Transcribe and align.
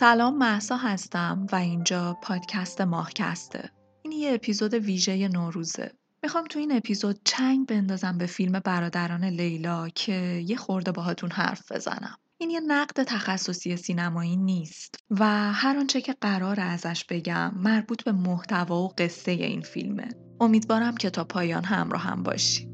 سلام 0.00 0.38
محسا 0.38 0.76
هستم 0.76 1.46
و 1.52 1.56
اینجا 1.56 2.18
پادکست 2.22 2.80
ماهکسته. 2.80 3.70
این 4.02 4.12
یه 4.12 4.34
اپیزود 4.34 4.74
ویژه 4.74 5.28
نوروزه. 5.28 5.92
می‌خوام 6.22 6.44
تو 6.44 6.58
این 6.58 6.76
اپیزود 6.76 7.20
چنگ 7.24 7.66
بندازم 7.66 8.18
به 8.18 8.26
فیلم 8.26 8.60
برادران 8.64 9.24
لیلا 9.24 9.88
که 9.88 10.44
یه 10.46 10.56
خورده 10.56 10.92
باهاتون 10.92 11.30
حرف 11.30 11.72
بزنم. 11.72 12.16
این 12.38 12.50
یه 12.50 12.60
نقد 12.60 13.02
تخصصی 13.02 13.76
سینمایی 13.76 14.36
نیست 14.36 14.94
و 15.10 15.52
هر 15.52 15.78
آنچه 15.78 16.00
که 16.00 16.16
قرار 16.20 16.60
ازش 16.60 17.04
بگم 17.04 17.52
مربوط 17.56 18.04
به 18.04 18.12
محتوا 18.12 18.82
و 18.82 18.88
قصه 18.98 19.30
این 19.30 19.60
فیلمه. 19.60 20.08
امیدوارم 20.40 20.96
که 20.96 21.10
تا 21.10 21.24
پایان 21.24 21.64
همراه 21.64 22.02
هم 22.02 22.22
باشی. 22.22 22.69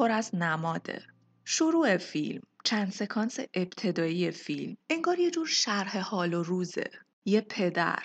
پر 0.00 0.10
از 0.10 0.34
نماده. 0.34 1.02
شروع 1.44 1.96
فیلم 1.96 2.42
چند 2.64 2.92
سکانس 2.92 3.38
ابتدایی 3.54 4.30
فیلم. 4.30 4.76
انگار 4.90 5.18
یه 5.18 5.30
جور 5.30 5.46
شرح 5.46 5.98
حال 5.98 6.34
و 6.34 6.42
روزه. 6.42 6.90
یه 7.24 7.40
پدر 7.40 8.02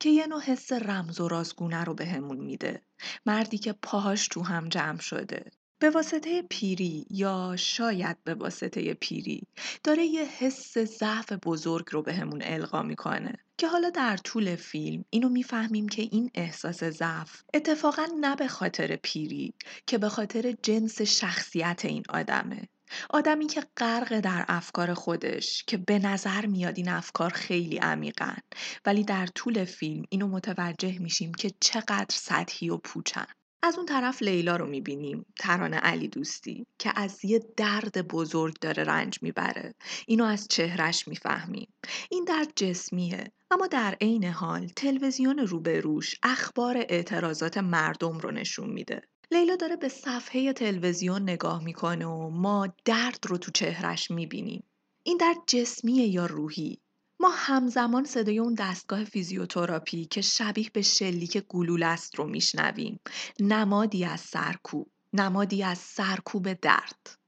که 0.00 0.10
یه 0.10 0.26
نوع 0.26 0.40
حس 0.40 0.72
رمز 0.72 1.20
و 1.20 1.28
رازگونه 1.28 1.84
رو 1.84 1.94
بهمون 1.94 2.36
میده. 2.36 2.82
مردی 3.26 3.58
که 3.58 3.72
پاهاش 3.72 4.28
تو 4.28 4.42
هم 4.42 4.68
جمع 4.68 4.98
شده. 4.98 5.50
به 5.80 5.90
واسطه 5.90 6.42
پیری 6.42 7.06
یا 7.10 7.54
شاید 7.58 8.16
به 8.24 8.34
واسطه 8.34 8.94
پیری 8.94 9.42
داره 9.84 10.04
یه 10.04 10.24
حس 10.24 10.78
ضعف 10.78 11.32
بزرگ 11.32 11.86
رو 11.90 12.02
بهمون 12.02 12.42
القا 12.42 12.82
می‌کنه 12.82 13.34
که 13.58 13.68
حالا 13.68 13.90
در 13.90 14.16
طول 14.16 14.56
فیلم 14.56 15.04
اینو 15.10 15.28
می‌فهمیم 15.28 15.88
که 15.88 16.02
این 16.02 16.30
احساس 16.34 16.84
ضعف 16.84 17.42
اتفاقا 17.54 18.06
نه 18.20 18.36
به 18.36 18.48
خاطر 18.48 18.96
پیری 18.96 19.54
که 19.86 19.98
به 19.98 20.08
خاطر 20.08 20.54
جنس 20.62 21.02
شخصیت 21.02 21.84
این 21.84 22.02
آدمه. 22.08 22.68
آدمی 23.10 23.46
که 23.46 23.62
غرق 23.76 24.20
در 24.20 24.44
افکار 24.48 24.94
خودش 24.94 25.64
که 25.66 25.76
به 25.76 25.98
نظر 25.98 26.46
میاد 26.46 26.76
این 26.76 26.88
افکار 26.88 27.30
خیلی 27.30 27.76
عمیقن 27.76 28.38
ولی 28.86 29.04
در 29.04 29.26
طول 29.26 29.64
فیلم 29.64 30.04
اینو 30.08 30.28
متوجه 30.28 30.98
میشیم 30.98 31.34
که 31.34 31.50
چقدر 31.60 32.06
سطحی 32.10 32.70
و 32.70 32.76
پوچن. 32.76 33.26
از 33.62 33.76
اون 33.76 33.86
طرف 33.86 34.22
لیلا 34.22 34.56
رو 34.56 34.66
می‌بینیم 34.66 35.26
ترانه 35.38 35.76
علی 35.76 36.08
دوستی 36.08 36.66
که 36.78 36.92
از 36.96 37.24
یه 37.24 37.42
درد 37.56 38.08
بزرگ 38.08 38.58
داره 38.60 38.82
رنج 38.84 39.18
می‌بره. 39.22 39.74
اینو 40.06 40.24
از 40.24 40.48
چهرش 40.48 41.08
می‌فهمیم. 41.08 41.68
این 42.10 42.24
درد 42.24 42.52
جسمیه 42.56 43.32
اما 43.50 43.66
در 43.66 43.96
عین 44.00 44.24
حال 44.24 44.66
تلویزیون 44.66 45.38
روبروش 45.38 46.14
اخبار 46.22 46.76
اعتراضات 46.88 47.58
مردم 47.58 48.18
رو 48.18 48.30
نشون 48.30 48.70
میده. 48.70 49.02
لیلا 49.30 49.56
داره 49.56 49.76
به 49.76 49.88
صفحه 49.88 50.52
تلویزیون 50.52 51.22
نگاه 51.22 51.64
می‌کنه 51.64 52.06
و 52.06 52.30
ما 52.30 52.68
درد 52.84 53.24
رو 53.28 53.38
تو 53.38 53.50
چهرش 53.50 54.10
می‌بینیم. 54.10 54.64
این 55.02 55.16
درد 55.16 55.36
جسمیه 55.46 56.06
یا 56.06 56.26
روحی؟ 56.26 56.78
ما 57.20 57.30
همزمان 57.34 58.04
صدای 58.04 58.38
اون 58.38 58.54
دستگاه 58.54 59.04
فیزیوتراپی 59.04 60.04
که 60.04 60.20
شبیه 60.20 60.70
به 60.72 60.82
شلیک 60.82 61.38
گلوله 61.48 61.86
است 61.86 62.14
رو 62.14 62.26
میشنویم. 62.26 63.00
نمادی 63.40 64.04
از 64.04 64.20
سرکوب. 64.20 64.90
نمادی 65.12 65.62
از 65.62 65.78
سرکوب 65.78 66.52
درد. 66.52 67.18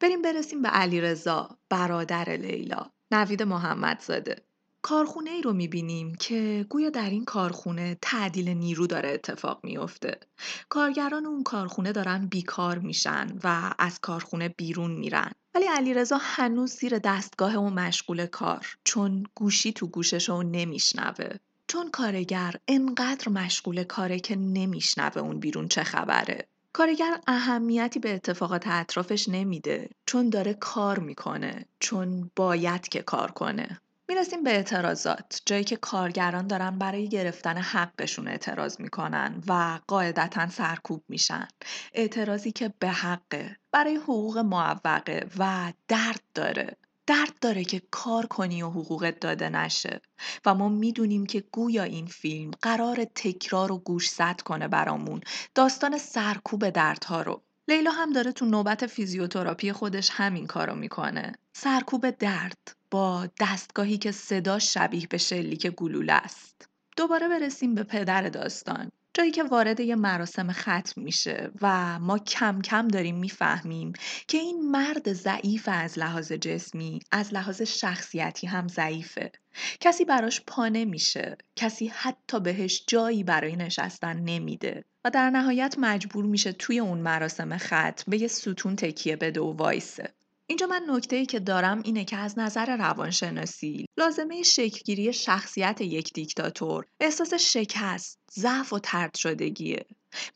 بریم 0.00 0.22
برسیم 0.22 0.62
به 0.62 0.68
علیرضا 0.68 1.58
برادر 1.68 2.28
لیلا. 2.36 2.90
نوید 3.10 3.42
محمدزاده. 3.42 4.49
کارخونه 4.82 5.30
ای 5.30 5.42
رو 5.42 5.52
می‌بینیم 5.52 6.14
که 6.14 6.66
گویا 6.68 6.90
در 6.90 7.10
این 7.10 7.24
کارخونه 7.24 7.98
تعدیل 8.02 8.48
نیرو 8.48 8.86
داره 8.86 9.08
اتفاق 9.08 9.60
میفته. 9.62 10.20
کارگران 10.68 11.26
اون 11.26 11.42
کارخونه 11.42 11.92
دارن 11.92 12.26
بیکار 12.26 12.78
میشن 12.78 13.38
و 13.44 13.74
از 13.78 14.00
کارخونه 14.00 14.48
بیرون 14.48 14.90
میرن. 14.90 15.32
ولی 15.54 15.66
علیرضا 15.66 16.18
هنوز 16.20 16.72
زیر 16.72 16.98
دستگاه 16.98 17.56
و 17.56 17.70
مشغول 17.70 18.26
کار 18.26 18.66
چون 18.84 19.24
گوشی 19.34 19.72
تو 19.72 19.86
گوشش 19.86 20.28
رو 20.28 20.42
نمیشنوه. 20.42 21.36
چون 21.66 21.90
کارگر 21.90 22.54
انقدر 22.68 23.28
مشغول 23.28 23.84
کاره 23.84 24.20
که 24.20 24.36
نمیشنوه 24.36 25.18
اون 25.18 25.40
بیرون 25.40 25.68
چه 25.68 25.84
خبره. 25.84 26.46
کارگر 26.72 27.20
اهمیتی 27.26 27.98
به 27.98 28.14
اتفاقات 28.14 28.66
اطرافش 28.66 29.28
نمیده 29.28 29.90
چون 30.06 30.30
داره 30.30 30.54
کار 30.54 30.98
می‌کنه 30.98 31.64
چون 31.78 32.30
باید 32.36 32.88
که 32.88 33.02
کار 33.02 33.30
کنه. 33.30 33.80
می‌رسیم 34.10 34.42
به 34.42 34.50
اعتراضات. 34.50 35.42
جایی 35.46 35.64
که 35.64 35.76
کارگران 35.76 36.46
دارن 36.46 36.78
برای 36.78 37.08
گرفتن 37.08 37.56
حقشون 37.56 38.28
اعتراض 38.28 38.80
می‌کنن 38.80 39.42
و 39.48 39.80
قاعدتا 39.86 40.48
سرکوب 40.48 41.04
میشن. 41.08 41.48
اعتراضی 41.94 42.52
که 42.52 42.74
به 42.78 42.88
حقه 42.88 43.56
برای 43.72 43.96
حقوق 43.96 44.38
معوقه 44.38 45.26
و 45.38 45.72
درد 45.88 46.22
داره. 46.34 46.76
درد 47.06 47.38
داره 47.40 47.64
که 47.64 47.82
کار 47.90 48.26
کنی 48.26 48.62
و 48.62 48.70
حقوقت 48.70 49.20
داده 49.20 49.48
نشه. 49.48 50.00
و 50.46 50.54
ما 50.54 50.68
می‌دونیم 50.68 51.26
که 51.26 51.44
گویا 51.52 51.82
این 51.82 52.06
فیلم 52.06 52.50
قرار 52.62 53.04
تکرار 53.04 53.72
و 53.72 53.78
گوش 53.78 54.08
زد 54.10 54.40
کنه 54.40 54.68
برامون. 54.68 55.20
داستان 55.54 55.98
سرکوب 55.98 56.70
دردها 56.70 57.22
رو. 57.22 57.42
لیلا 57.68 57.90
هم 57.90 58.12
داره 58.12 58.32
تو 58.32 58.44
نوبت 58.46 58.86
فیزیوتراپی 58.86 59.72
خودش 59.72 60.10
همین 60.12 60.46
کارو 60.46 60.74
می‌کنه. 60.74 61.32
سرکوب 61.62 62.10
درد 62.10 62.76
با 62.90 63.28
دستگاهی 63.40 63.98
که 63.98 64.12
صدا 64.12 64.58
شبیه 64.58 65.06
به 65.06 65.18
شلیک 65.18 65.66
گلوله 65.66 66.12
است. 66.12 66.68
دوباره 66.96 67.28
برسیم 67.28 67.74
به 67.74 67.82
پدر 67.82 68.22
داستان. 68.28 68.90
جایی 69.14 69.30
که 69.30 69.42
وارد 69.42 69.80
یه 69.80 69.96
مراسم 69.96 70.52
ختم 70.52 71.02
میشه 71.02 71.50
و 71.62 71.98
ما 71.98 72.18
کم 72.18 72.62
کم 72.62 72.88
داریم 72.88 73.18
می‌فهمیم 73.18 73.92
که 74.28 74.38
این 74.38 74.70
مرد 74.70 75.12
ضعیف 75.12 75.68
از 75.72 75.98
لحاظ 75.98 76.32
جسمی 76.32 77.00
از 77.12 77.34
لحاظ 77.34 77.62
شخصیتی 77.62 78.46
هم 78.46 78.68
ضعیفه 78.68 79.32
کسی 79.80 80.04
براش 80.04 80.40
پا 80.46 80.68
نمیشه 80.68 81.36
کسی 81.56 81.86
حتی 81.86 82.40
بهش 82.40 82.84
جایی 82.86 83.24
برای 83.24 83.56
نشستن 83.56 84.16
نمیده 84.16 84.84
و 85.04 85.10
در 85.10 85.30
نهایت 85.30 85.74
مجبور 85.78 86.24
میشه 86.24 86.52
توی 86.52 86.78
اون 86.78 86.98
مراسم 86.98 87.56
ختم 87.56 88.04
به 88.06 88.18
یه 88.18 88.28
ستون 88.28 88.76
تکیه 88.76 89.16
بده 89.16 89.40
و 89.40 89.56
وایسه 89.56 90.14
اینجا 90.50 90.66
من 90.66 90.82
نکته 90.88 91.16
ای 91.16 91.26
که 91.26 91.40
دارم 91.40 91.80
اینه 91.84 92.04
که 92.04 92.16
از 92.16 92.38
نظر 92.38 92.76
روانشناسی 92.76 93.86
لازمه 93.98 94.42
شکلگیری 94.42 95.12
شخصیت 95.12 95.80
یک 95.80 96.12
دیکتاتور 96.12 96.86
احساس 97.00 97.34
شکست، 97.34 98.18
ضعف 98.32 98.72
و 98.72 98.78
ترد 98.78 99.16
شدگیه. 99.16 99.86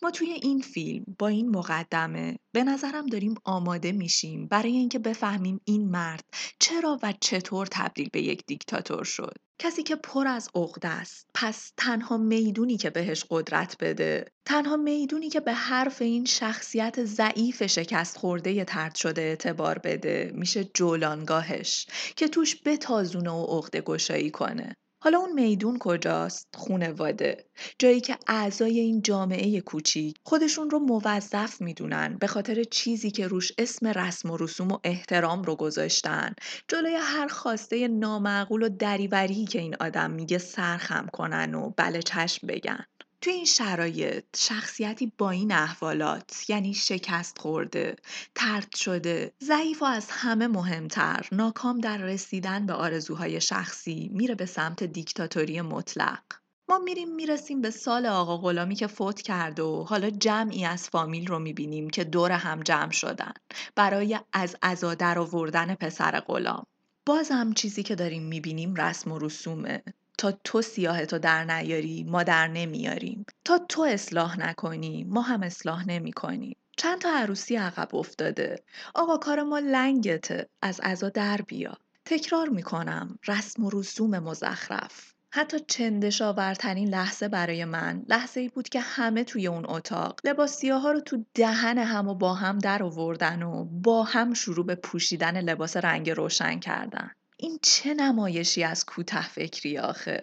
ما 0.03 0.11
توی 0.11 0.31
این 0.31 0.61
فیلم 0.61 1.05
با 1.19 1.29
این 1.29 1.49
مقدمه 1.49 2.37
به 2.55 2.65
نظرم 2.65 3.06
داریم 3.06 3.35
آماده 3.44 3.93
میشیم 3.93 4.47
برای 4.47 4.73
اینکه 4.73 4.99
بفهمیم 4.99 5.61
این 5.65 5.91
مرد 5.91 6.25
چرا 6.61 6.99
و 7.03 7.15
چطور 7.21 7.67
تبدیل 7.71 8.09
به 8.12 8.23
یک 8.23 8.43
دیکتاتور 8.47 9.05
شد. 9.05 9.35
کسی 9.59 9.82
که 9.82 9.97
پر 9.97 10.26
از 10.26 10.49
عقده 10.55 10.88
است 10.88 11.26
پس 11.35 11.73
تنها 11.76 12.17
می‌دونی 12.17 12.76
که 12.76 12.91
بهش 12.91 13.25
قدرت 13.31 13.76
بده. 13.81 14.25
تنها 14.47 14.76
می‌دونی 14.76 15.31
که 15.31 15.41
به 15.41 15.53
حرف 15.53 16.03
این 16.03 16.25
شخصیت 16.25 17.05
ضعیف 17.05 17.67
شکست 17.67 18.17
خورده 18.17 18.65
ترد 18.65 18.94
شده 18.94 19.23
اعتبار 19.23 19.79
بده. 19.79 20.32
میشه 20.35 20.65
جولانگاهش 20.65 21.87
که 22.17 22.29
توش 22.29 22.56
بتازونه 22.65 23.31
و 23.31 23.44
عقده 23.44 23.81
گشایی 23.81 24.31
کنه. 24.31 24.76
حالا 25.04 25.18
اون 25.18 25.32
میدون 25.32 25.78
کجاست؟ 25.78 26.48
خونواده. 26.54 27.44
جایی 27.78 28.00
که 28.00 28.18
اعضای 28.28 28.80
این 28.80 29.02
جامعه 29.02 29.60
کوچیک 29.60 30.16
خودشون 30.22 30.70
رو 30.70 30.78
موظف 30.78 31.60
می‌دونن 31.60 32.16
به 32.20 32.26
خاطر 32.26 32.64
چیزی 32.64 33.10
که 33.10 33.26
روش 33.26 33.52
اسم 33.58 33.86
رسم 33.86 34.30
و 34.30 34.36
رسوم 34.36 34.72
و 34.72 34.78
احترام 34.84 35.42
رو 35.42 35.56
گذاشتن 35.56 36.34
جلوی 36.68 36.94
هر 36.94 37.26
خواسته 37.26 37.88
نامعقول 37.88 38.62
و 38.62 38.68
دریوری 38.68 39.44
که 39.44 39.58
این 39.60 39.76
آدم 39.80 40.10
میگه 40.10 40.38
سرخم 40.38 41.06
کنن 41.12 41.54
و 41.54 41.70
بله 41.76 42.02
چشم 42.02 42.46
بگن. 42.46 42.84
تو 43.25 43.31
این 43.31 43.44
شرایط 43.44 44.25
شخصیتی 44.37 45.12
با 45.19 45.31
این 45.31 45.53
احوالات 45.53 46.50
یعنی 46.50 46.75
شکست 46.75 47.38
خورده، 47.38 47.97
ترد 48.35 48.76
شده، 48.76 49.32
ضعیف 49.43 49.82
و 49.82 49.85
از 49.85 50.06
همه 50.11 50.47
مهمتر 50.47 51.29
ناکام 51.32 51.79
در 51.79 51.97
رسیدن 51.97 52.67
به 52.67 52.73
آرزوهای 52.73 53.41
شخصی 53.41 54.11
میره 54.12 54.35
به 54.35 54.47
سمت 54.47 54.85
دیکتاتوری 54.85 55.61
مطلق. 55.61 56.23
ما 56.69 56.79
میریم 56.79 57.15
می‌رسیم 57.15 57.61
به 57.61 57.71
سال 57.71 58.06
آقا 58.06 58.37
غلامی 58.37 58.75
که 58.75 58.87
فوت 58.87 59.23
کرد 59.23 59.61
و 59.61 59.85
حالا 59.85 60.11
جمعی 60.11 60.65
از 60.65 60.88
فامیل 60.88 61.26
رو 61.26 61.38
می‌بینیم 61.38 61.91
که 61.91 62.05
دور 62.05 62.32
هم 62.32 62.62
جمع 62.62 62.93
شدن 62.93 63.32
برای 63.75 64.19
از 64.32 64.56
ازا 64.62 64.94
در 64.94 65.19
آوردن 65.19 65.75
پسر 65.75 66.21
غلام. 66.21 66.67
بازم 67.06 67.53
چیزی 67.53 67.82
که 67.82 67.94
داریم 67.94 68.23
می‌بینیم 68.23 68.75
رسم 68.75 69.12
و 69.12 69.19
رسومه 69.19 69.82
تا 70.19 70.32
تو 70.44 70.62
سیاهتو 70.62 71.19
در 71.19 71.44
نیاری 71.44 72.05
ما 72.05 72.22
در 72.22 72.49
نمیاریم. 72.49 73.26
تا 73.44 73.58
تو 73.58 73.82
اصلاح 73.82 74.40
نکنی 74.40 75.05
ما 75.05 75.20
هم 75.20 75.43
اصلاح 75.43 75.88
نمی‌کنیم. 75.88 76.56
چند 76.76 77.00
تا 77.00 77.08
عروسی 77.08 77.56
عقب 77.56 77.94
افتاده. 77.94 78.62
آقا 78.94 79.16
کار 79.16 79.43
ما 79.43 79.58
لنگته 79.58 80.49
از 80.62 80.81
ازا 80.82 81.08
در 81.08 81.40
بیا. 81.43 81.76
تکرار 82.05 82.49
می‌کنم 82.49 83.19
رسم 83.28 83.64
و 83.64 83.70
رسوم 83.70 84.19
مزخرف. 84.19 85.14
حتی 85.31 85.61
چندشاورترین 85.69 86.88
لحظه 86.88 87.28
برای 87.28 87.64
من 87.64 88.02
لحظه 88.08 88.40
ای 88.40 88.49
بود 88.49 88.69
که 88.69 88.81
همه 88.81 89.25
توی 89.25 89.46
اون 89.46 89.64
اتاق 89.69 90.20
لباسیه 90.25 90.75
ها 90.75 90.93
رو 90.93 91.00
تو 91.00 91.25
دهن 91.34 91.78
هم 91.78 92.08
و 92.08 92.14
با 92.14 92.34
هم 92.34 92.58
در 92.58 92.82
آوردن 92.82 93.43
و 93.43 93.64
با 93.64 94.02
هم 94.02 94.34
شروع 94.34 94.66
به 94.66 94.75
پوشیدن 94.75 95.40
لباس 95.40 95.76
رنگ 95.76 96.11
روشن 96.11 96.58
کردن. 96.58 97.11
این 97.36 97.58
چه 97.62 97.94
نمایشی 97.94 98.64
از 98.64 98.84
کوته 98.84 99.28
فکری 99.28 99.78
آخه؟ 99.78 100.22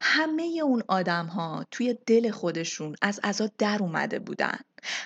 همه 0.00 0.60
اون 0.64 0.82
آدم 0.88 1.26
ها 1.26 1.66
توی 1.70 1.98
دل 2.06 2.30
خودشون 2.30 2.96
از 3.02 3.20
ازا 3.22 3.50
در 3.58 3.78
اومده 3.80 4.18
بودن. 4.18 4.58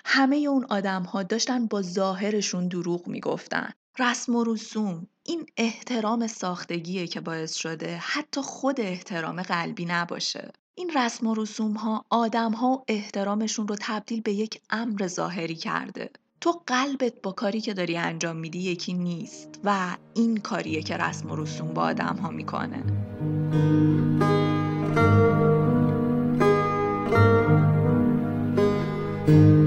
همه 0.04 0.36
اون 0.36 0.64
آدم 0.64 1.02
ها 1.02 1.22
داشتن 1.22 1.66
با 1.66 1.82
ظاهرشون 1.82 2.68
دروغ 2.68 3.06
می‌گفتن. 3.06 3.72
رسم 3.98 4.34
و 4.34 4.44
رسوم 4.44 5.06
این 5.24 5.46
احترام 5.56 6.26
ساختگیه 6.26 7.06
که 7.06 7.20
باعث 7.20 7.54
شده 7.54 7.96
حتی 7.96 8.40
خود 8.40 8.80
احترام 8.80 9.42
قلبی 9.42 9.84
نباشه. 9.84 10.52
این 10.74 10.90
رسم 10.96 11.26
و 11.26 11.34
رسوم 11.34 11.72
ها 11.72 12.04
آدم 12.10 12.52
ها 12.52 12.84
احترامشون 12.88 13.68
رو 13.68 13.76
تبدیل 13.80 14.20
به 14.20 14.32
یک 14.32 14.60
امر 14.70 15.06
ظاهری 15.06 15.54
کرده. 15.54 16.10
تو 16.44 16.62
قلبت 16.66 17.22
با 17.22 17.32
کاری 17.32 17.60
که 17.60 17.74
داری 17.74 17.96
انجام 17.96 18.36
میدی 18.36 18.58
یکی 18.58 18.92
نیست 18.92 19.60
و 19.64 19.96
این 20.14 20.36
کاریه 20.36 20.82
که 20.82 20.96
رسم 20.96 21.30
و 21.30 21.36
رسوم 21.36 21.74
با 21.74 21.82
آدم 21.82 22.16
ها 22.16 22.30
می‌کنه. 22.30 22.82
فکر 29.26 29.63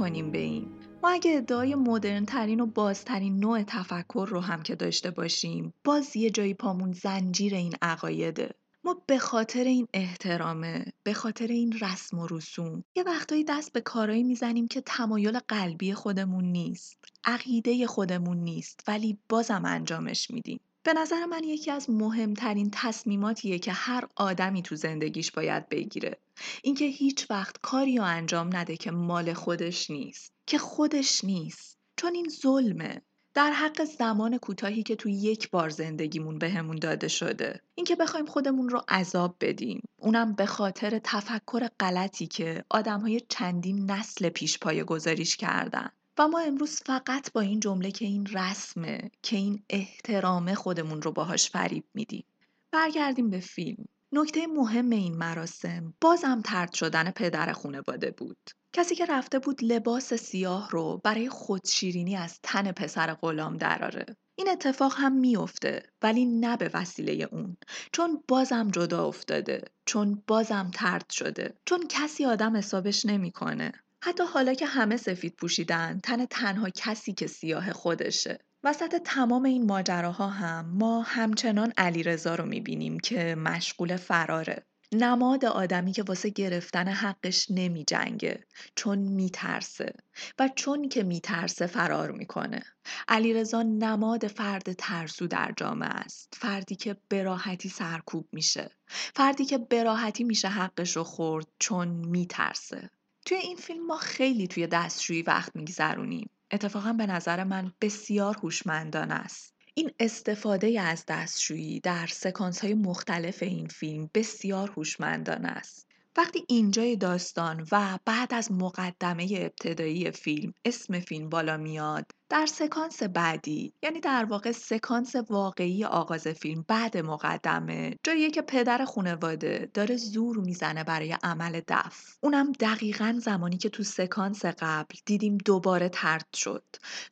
کنیم 0.00 0.30
به 0.30 0.38
این. 0.38 0.68
ما 1.02 1.10
اگه 1.10 1.36
ادعای 1.36 1.74
مدرن 1.74 2.24
ترین 2.24 2.60
و 2.60 2.66
بازترین 2.66 3.38
نوع 3.38 3.62
تفکر 3.62 4.26
رو 4.30 4.40
هم 4.40 4.62
که 4.62 4.74
داشته 4.74 5.10
باشیم 5.10 5.74
باز 5.84 6.16
یه 6.16 6.30
جایی 6.30 6.54
پامون 6.54 6.92
زنجیر 6.92 7.54
این 7.54 7.72
عقایده. 7.82 8.54
ما 8.84 9.02
به 9.06 9.18
خاطر 9.18 9.64
این 9.64 9.86
احترامه 9.94 10.84
به 11.02 11.12
خاطر 11.12 11.46
این 11.46 11.78
رسم 11.80 12.18
و 12.18 12.26
رسوم 12.30 12.84
یه 12.96 13.02
وقتایی 13.02 13.44
دست 13.44 13.72
به 13.72 13.80
کارایی 13.80 14.22
می‌زنیم 14.22 14.68
که 14.68 14.80
تمایل 14.80 15.38
قلبی 15.48 15.94
خودمون 15.94 16.44
نیست 16.44 17.04
عقیده 17.24 17.86
خودمون 17.86 18.36
نیست 18.36 18.80
ولی 18.88 19.18
بازم 19.28 19.62
انجامش 19.64 20.30
میدیم. 20.30 20.60
به 20.82 20.92
نظر 20.92 21.24
من 21.24 21.44
یکی 21.44 21.70
از 21.70 21.90
مهمترین 21.90 22.70
تصمیماتیه 22.72 23.58
که 23.58 23.72
هر 23.72 24.04
آدمی 24.16 24.62
تو 24.62 24.76
زندگیش 24.76 25.32
باید 25.32 25.68
بگیره. 25.68 26.18
اینکه 26.62 26.84
هیچ 26.84 27.30
وقت 27.30 27.56
کاری 27.62 27.98
رو 27.98 28.04
انجام 28.04 28.56
نده 28.56 28.76
که 28.76 28.90
مال 28.90 29.32
خودش 29.32 29.90
نیست. 29.90 30.32
که 30.46 30.58
خودش 30.58 31.24
نیست. 31.24 31.78
چون 31.96 32.14
این 32.14 32.28
ظلمه. 32.28 33.02
در 33.34 33.50
حق 33.50 33.84
زمان 33.84 34.38
کوتاهی 34.38 34.82
که 34.82 34.96
تو 34.96 35.08
یک 35.08 35.50
بار 35.50 35.68
زندگیمون 35.68 36.38
بهمون 36.38 36.76
داده 36.76 37.08
شده. 37.08 37.60
اینکه 37.74 37.96
بخوایم 37.96 38.26
خودمون 38.26 38.68
رو 38.68 38.82
عذاب 38.88 39.36
بدیم. 39.40 39.82
اونم 39.96 40.34
به 40.34 40.46
خاطر 40.46 41.00
تفکر 41.04 41.68
غلطی 41.80 42.26
که 42.26 42.64
آدمهای 42.70 43.20
چندین 43.28 43.90
نسل 43.90 44.28
پیش 44.28 44.58
پای 44.58 44.84
گذاریش 44.84 45.36
کردن. 45.36 45.90
و 46.20 46.28
ما 46.28 46.40
امروز 46.40 46.80
فقط 46.86 47.32
با 47.32 47.40
این 47.40 47.60
جمله 47.60 47.90
که 47.90 48.04
این 48.04 48.26
رسمه 48.26 49.10
که 49.22 49.36
این 49.36 49.62
احترامه 49.70 50.54
خودمون 50.54 51.02
رو 51.02 51.12
باهاش 51.12 51.50
فریب 51.50 51.84
میدیم. 51.94 52.24
برگردیم 52.70 53.30
به 53.30 53.40
فیلم. 53.40 53.84
نکته 54.12 54.46
مهم 54.46 54.90
این 54.90 55.16
مراسم 55.16 55.94
بازم 56.00 56.42
ترد 56.44 56.72
شدن 56.72 57.10
پدر 57.10 57.52
خونواده 57.52 58.10
بود. 58.10 58.36
کسی 58.72 58.94
که 58.94 59.06
رفته 59.06 59.38
بود 59.38 59.64
لباس 59.64 60.14
سیاه 60.14 60.70
رو 60.70 61.00
برای 61.04 61.28
خودشیرینی 61.28 62.16
از 62.16 62.38
تن 62.42 62.72
پسر 62.72 63.14
غلام 63.14 63.56
دراره. 63.56 64.06
این 64.34 64.48
اتفاق 64.48 64.94
هم 64.96 65.12
میافته 65.12 65.82
ولی 66.02 66.24
نه 66.26 66.56
به 66.56 66.70
وسیله 66.74 67.28
اون. 67.32 67.56
چون 67.92 68.22
بازم 68.28 68.70
جدا 68.70 69.06
افتاده 69.06 69.62
چون 69.84 70.22
بازم 70.26 70.70
ترد 70.74 71.10
شده 71.10 71.54
چون 71.64 71.86
کسی 71.88 72.24
آدم 72.24 72.56
حسابش 72.56 73.06
نمی‌کنه. 73.06 73.72
حتی 74.02 74.22
حالا 74.24 74.54
که 74.54 74.66
همه 74.66 74.96
سفید 74.96 75.36
پوشیدن 75.36 76.00
تن 76.02 76.24
تنها 76.24 76.70
کسی 76.70 77.12
که 77.12 77.26
سیاه 77.26 77.72
خودشه. 77.72 78.38
وسط 78.64 79.02
تمام 79.04 79.44
این 79.44 79.66
ماجراها 79.66 80.28
هم 80.28 80.70
ما 80.74 81.02
همچنان 81.02 81.72
علیرضا 81.78 82.34
رو 82.34 82.46
می‌بینیم 82.46 83.00
که 83.00 83.34
مشغول 83.34 83.96
فراره. 83.96 84.66
نماد 84.92 85.44
آدمی 85.44 85.92
که 85.92 86.02
واسه 86.02 86.28
گرفتن 86.28 86.88
حقش 86.88 87.46
نمی 87.50 87.84
جنگه 87.84 88.46
چون 88.74 88.98
میترسه 88.98 89.94
و 90.38 90.48
چون 90.56 90.88
که 90.88 91.02
میترسه 91.02 91.66
فرار 91.66 92.10
می‌کنه. 92.10 92.62
علیرضا 93.08 93.62
نماد 93.62 94.26
فرد 94.26 94.72
ترسو 94.72 95.26
در 95.26 95.54
جامعه 95.56 95.88
است. 95.88 96.34
فردی 96.36 96.76
که 96.76 96.96
براحتی 97.10 97.68
سرکوب 97.68 98.28
میشه. 98.32 98.70
فردی 99.14 99.44
که 99.44 99.58
براحتی 99.58 100.24
میشه 100.24 100.48
حقش 100.48 100.96
رو 100.96 101.04
خورد 101.04 101.46
چون 101.58 101.88
میترسه. 101.88 102.90
توی 103.30 103.38
این 103.38 103.56
فیلم 103.56 103.86
ما 103.86 103.96
خیلی 103.96 104.46
توی 104.46 104.66
دستشویی 104.66 105.22
وقت 105.22 105.56
میگذرونیم. 105.56 106.30
اتفاقا 106.50 106.92
به 106.92 107.06
نظر 107.06 107.44
من 107.44 107.72
بسیار 107.80 108.36
هوشمندانه 108.36 109.14
است. 109.14 109.54
این 109.74 109.90
استفاده 110.00 110.80
از 110.80 111.04
دستشویی 111.08 111.80
در 111.80 112.06
سکانس 112.06 112.60
های 112.64 112.74
مختلف 112.74 113.42
این 113.42 113.68
فیلم 113.68 114.10
بسیار 114.14 114.70
هوشمندانه 114.70 115.48
است. 115.48 115.88
وقتی 116.16 116.44
اینجای 116.48 116.96
داستان 116.96 117.66
و 117.72 117.98
بعد 118.04 118.34
از 118.34 118.52
مقدمه 118.52 119.28
ابتدایی 119.36 120.10
فیلم 120.10 120.54
اسم 120.64 121.00
فیلم 121.00 121.28
بالا 121.28 121.56
میاد 121.56 122.06
در 122.30 122.46
سکانس 122.46 123.02
بعدی 123.02 123.74
یعنی 123.82 124.00
در 124.00 124.24
واقع 124.24 124.52
سکانس 124.52 125.16
واقعی 125.28 125.84
آغاز 125.84 126.28
فیلم 126.28 126.64
بعد 126.68 126.96
مقدمه 126.96 127.96
جاییه 128.04 128.30
که 128.30 128.42
پدر 128.42 128.84
خانواده 128.84 129.70
داره 129.74 129.96
زور 129.96 130.36
می‌زنه 130.36 130.84
برای 130.84 131.16
عمل 131.22 131.60
دف 131.68 132.16
اونم 132.20 132.52
دقیقا 132.52 133.18
زمانی 133.22 133.56
که 133.58 133.68
تو 133.68 133.82
سکانس 133.82 134.44
قبل 134.44 134.94
دیدیم 135.06 135.38
دوباره 135.38 135.88
ترد 135.88 136.26
شد 136.34 136.64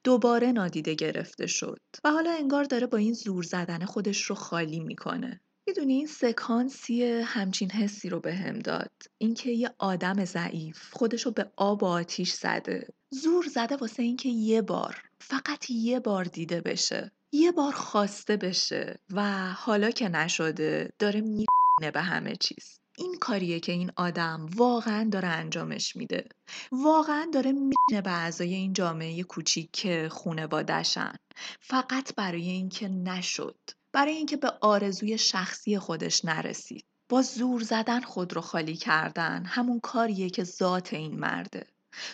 دوباره 0.05 0.53
نادیده 0.53 0.95
گرفته 0.95 1.47
شد 1.47 1.81
و 2.05 2.11
حالا 2.11 2.31
انگار 2.31 2.65
داره 2.65 2.87
با 2.87 2.99
این 2.99 3.13
زور 3.13 3.43
زدن 3.43 3.85
خودش 3.85 4.23
رو 4.23 4.35
خالی 4.35 4.81
می‌کنه. 4.81 5.41
می‌دونی 5.69 5.95
این 5.95 6.07
سکانسی 6.07 7.05
همچین 7.05 7.71
حسی 7.71 8.09
رو 8.09 8.21
بهم 8.21 8.47
هم 8.47 8.59
داد. 8.59 8.93
اینکه 9.19 9.51
یه 9.51 9.71
آدم 9.79 10.25
ضعیف 10.25 10.93
خودش 10.93 11.27
رو 11.27 11.33
به 11.33 11.53
آب 11.57 11.83
و 11.83 11.87
آتیش 11.87 12.33
زده. 12.33 12.89
زور 13.11 13.45
زده 13.55 13.77
واسه 13.77 14.03
اینکه 14.03 14.29
یه 14.29 14.63
بار 14.63 15.03
فقط 15.21 15.71
یه 15.71 16.01
بار 16.01 16.25
دیده 16.25 16.61
بشه. 16.61 17.13
یه 17.33 17.53
بار 17.53 17.73
خواسته 17.73 18.37
بشه 18.37 18.99
و 19.11 19.53
حالا 19.53 19.91
که 19.91 20.09
نشده 20.09 20.91
داره 20.99 21.21
میره 21.21 21.91
به 21.95 22.03
همه 22.03 22.37
چیز. 22.37 22.81
این 22.99 23.15
کاریه 23.21 23.61
که 23.61 23.73
این 23.73 23.93
آدم 23.97 24.47
واقعا 24.57 25.09
داره 25.13 25.29
انجامش 25.29 25.97
میده. 25.97 26.29
واقعا 26.73 27.31
داره 27.35 27.53
میره 27.53 28.03
به 28.05 28.11
اعضای 28.11 28.55
این 28.55 28.73
جامعه 28.73 29.23
کوچیک 29.23 29.69
که 29.73 30.09
خونوادشن 30.11 31.13
فقط 31.61 32.15
برای 32.15 32.49
اینکه 32.49 32.89
نشد. 32.89 33.59
برای 33.93 34.13
اینکه 34.13 34.37
به 34.37 34.53
آرزوی 34.61 35.19
شخصی 35.19 35.79
خودش 35.79 36.25
نرسید 36.25 36.85
با 37.09 37.23
زور 37.23 37.63
زدن 37.63 38.01
خود 38.01 38.33
رو 38.33 38.41
خالی 38.41 38.77
کردن. 38.77 39.45
همون 39.45 39.81
کاریه 39.81 40.31
که 40.31 40.45
ذات 40.45 40.93
این 40.93 41.19
مرده. 41.19 41.67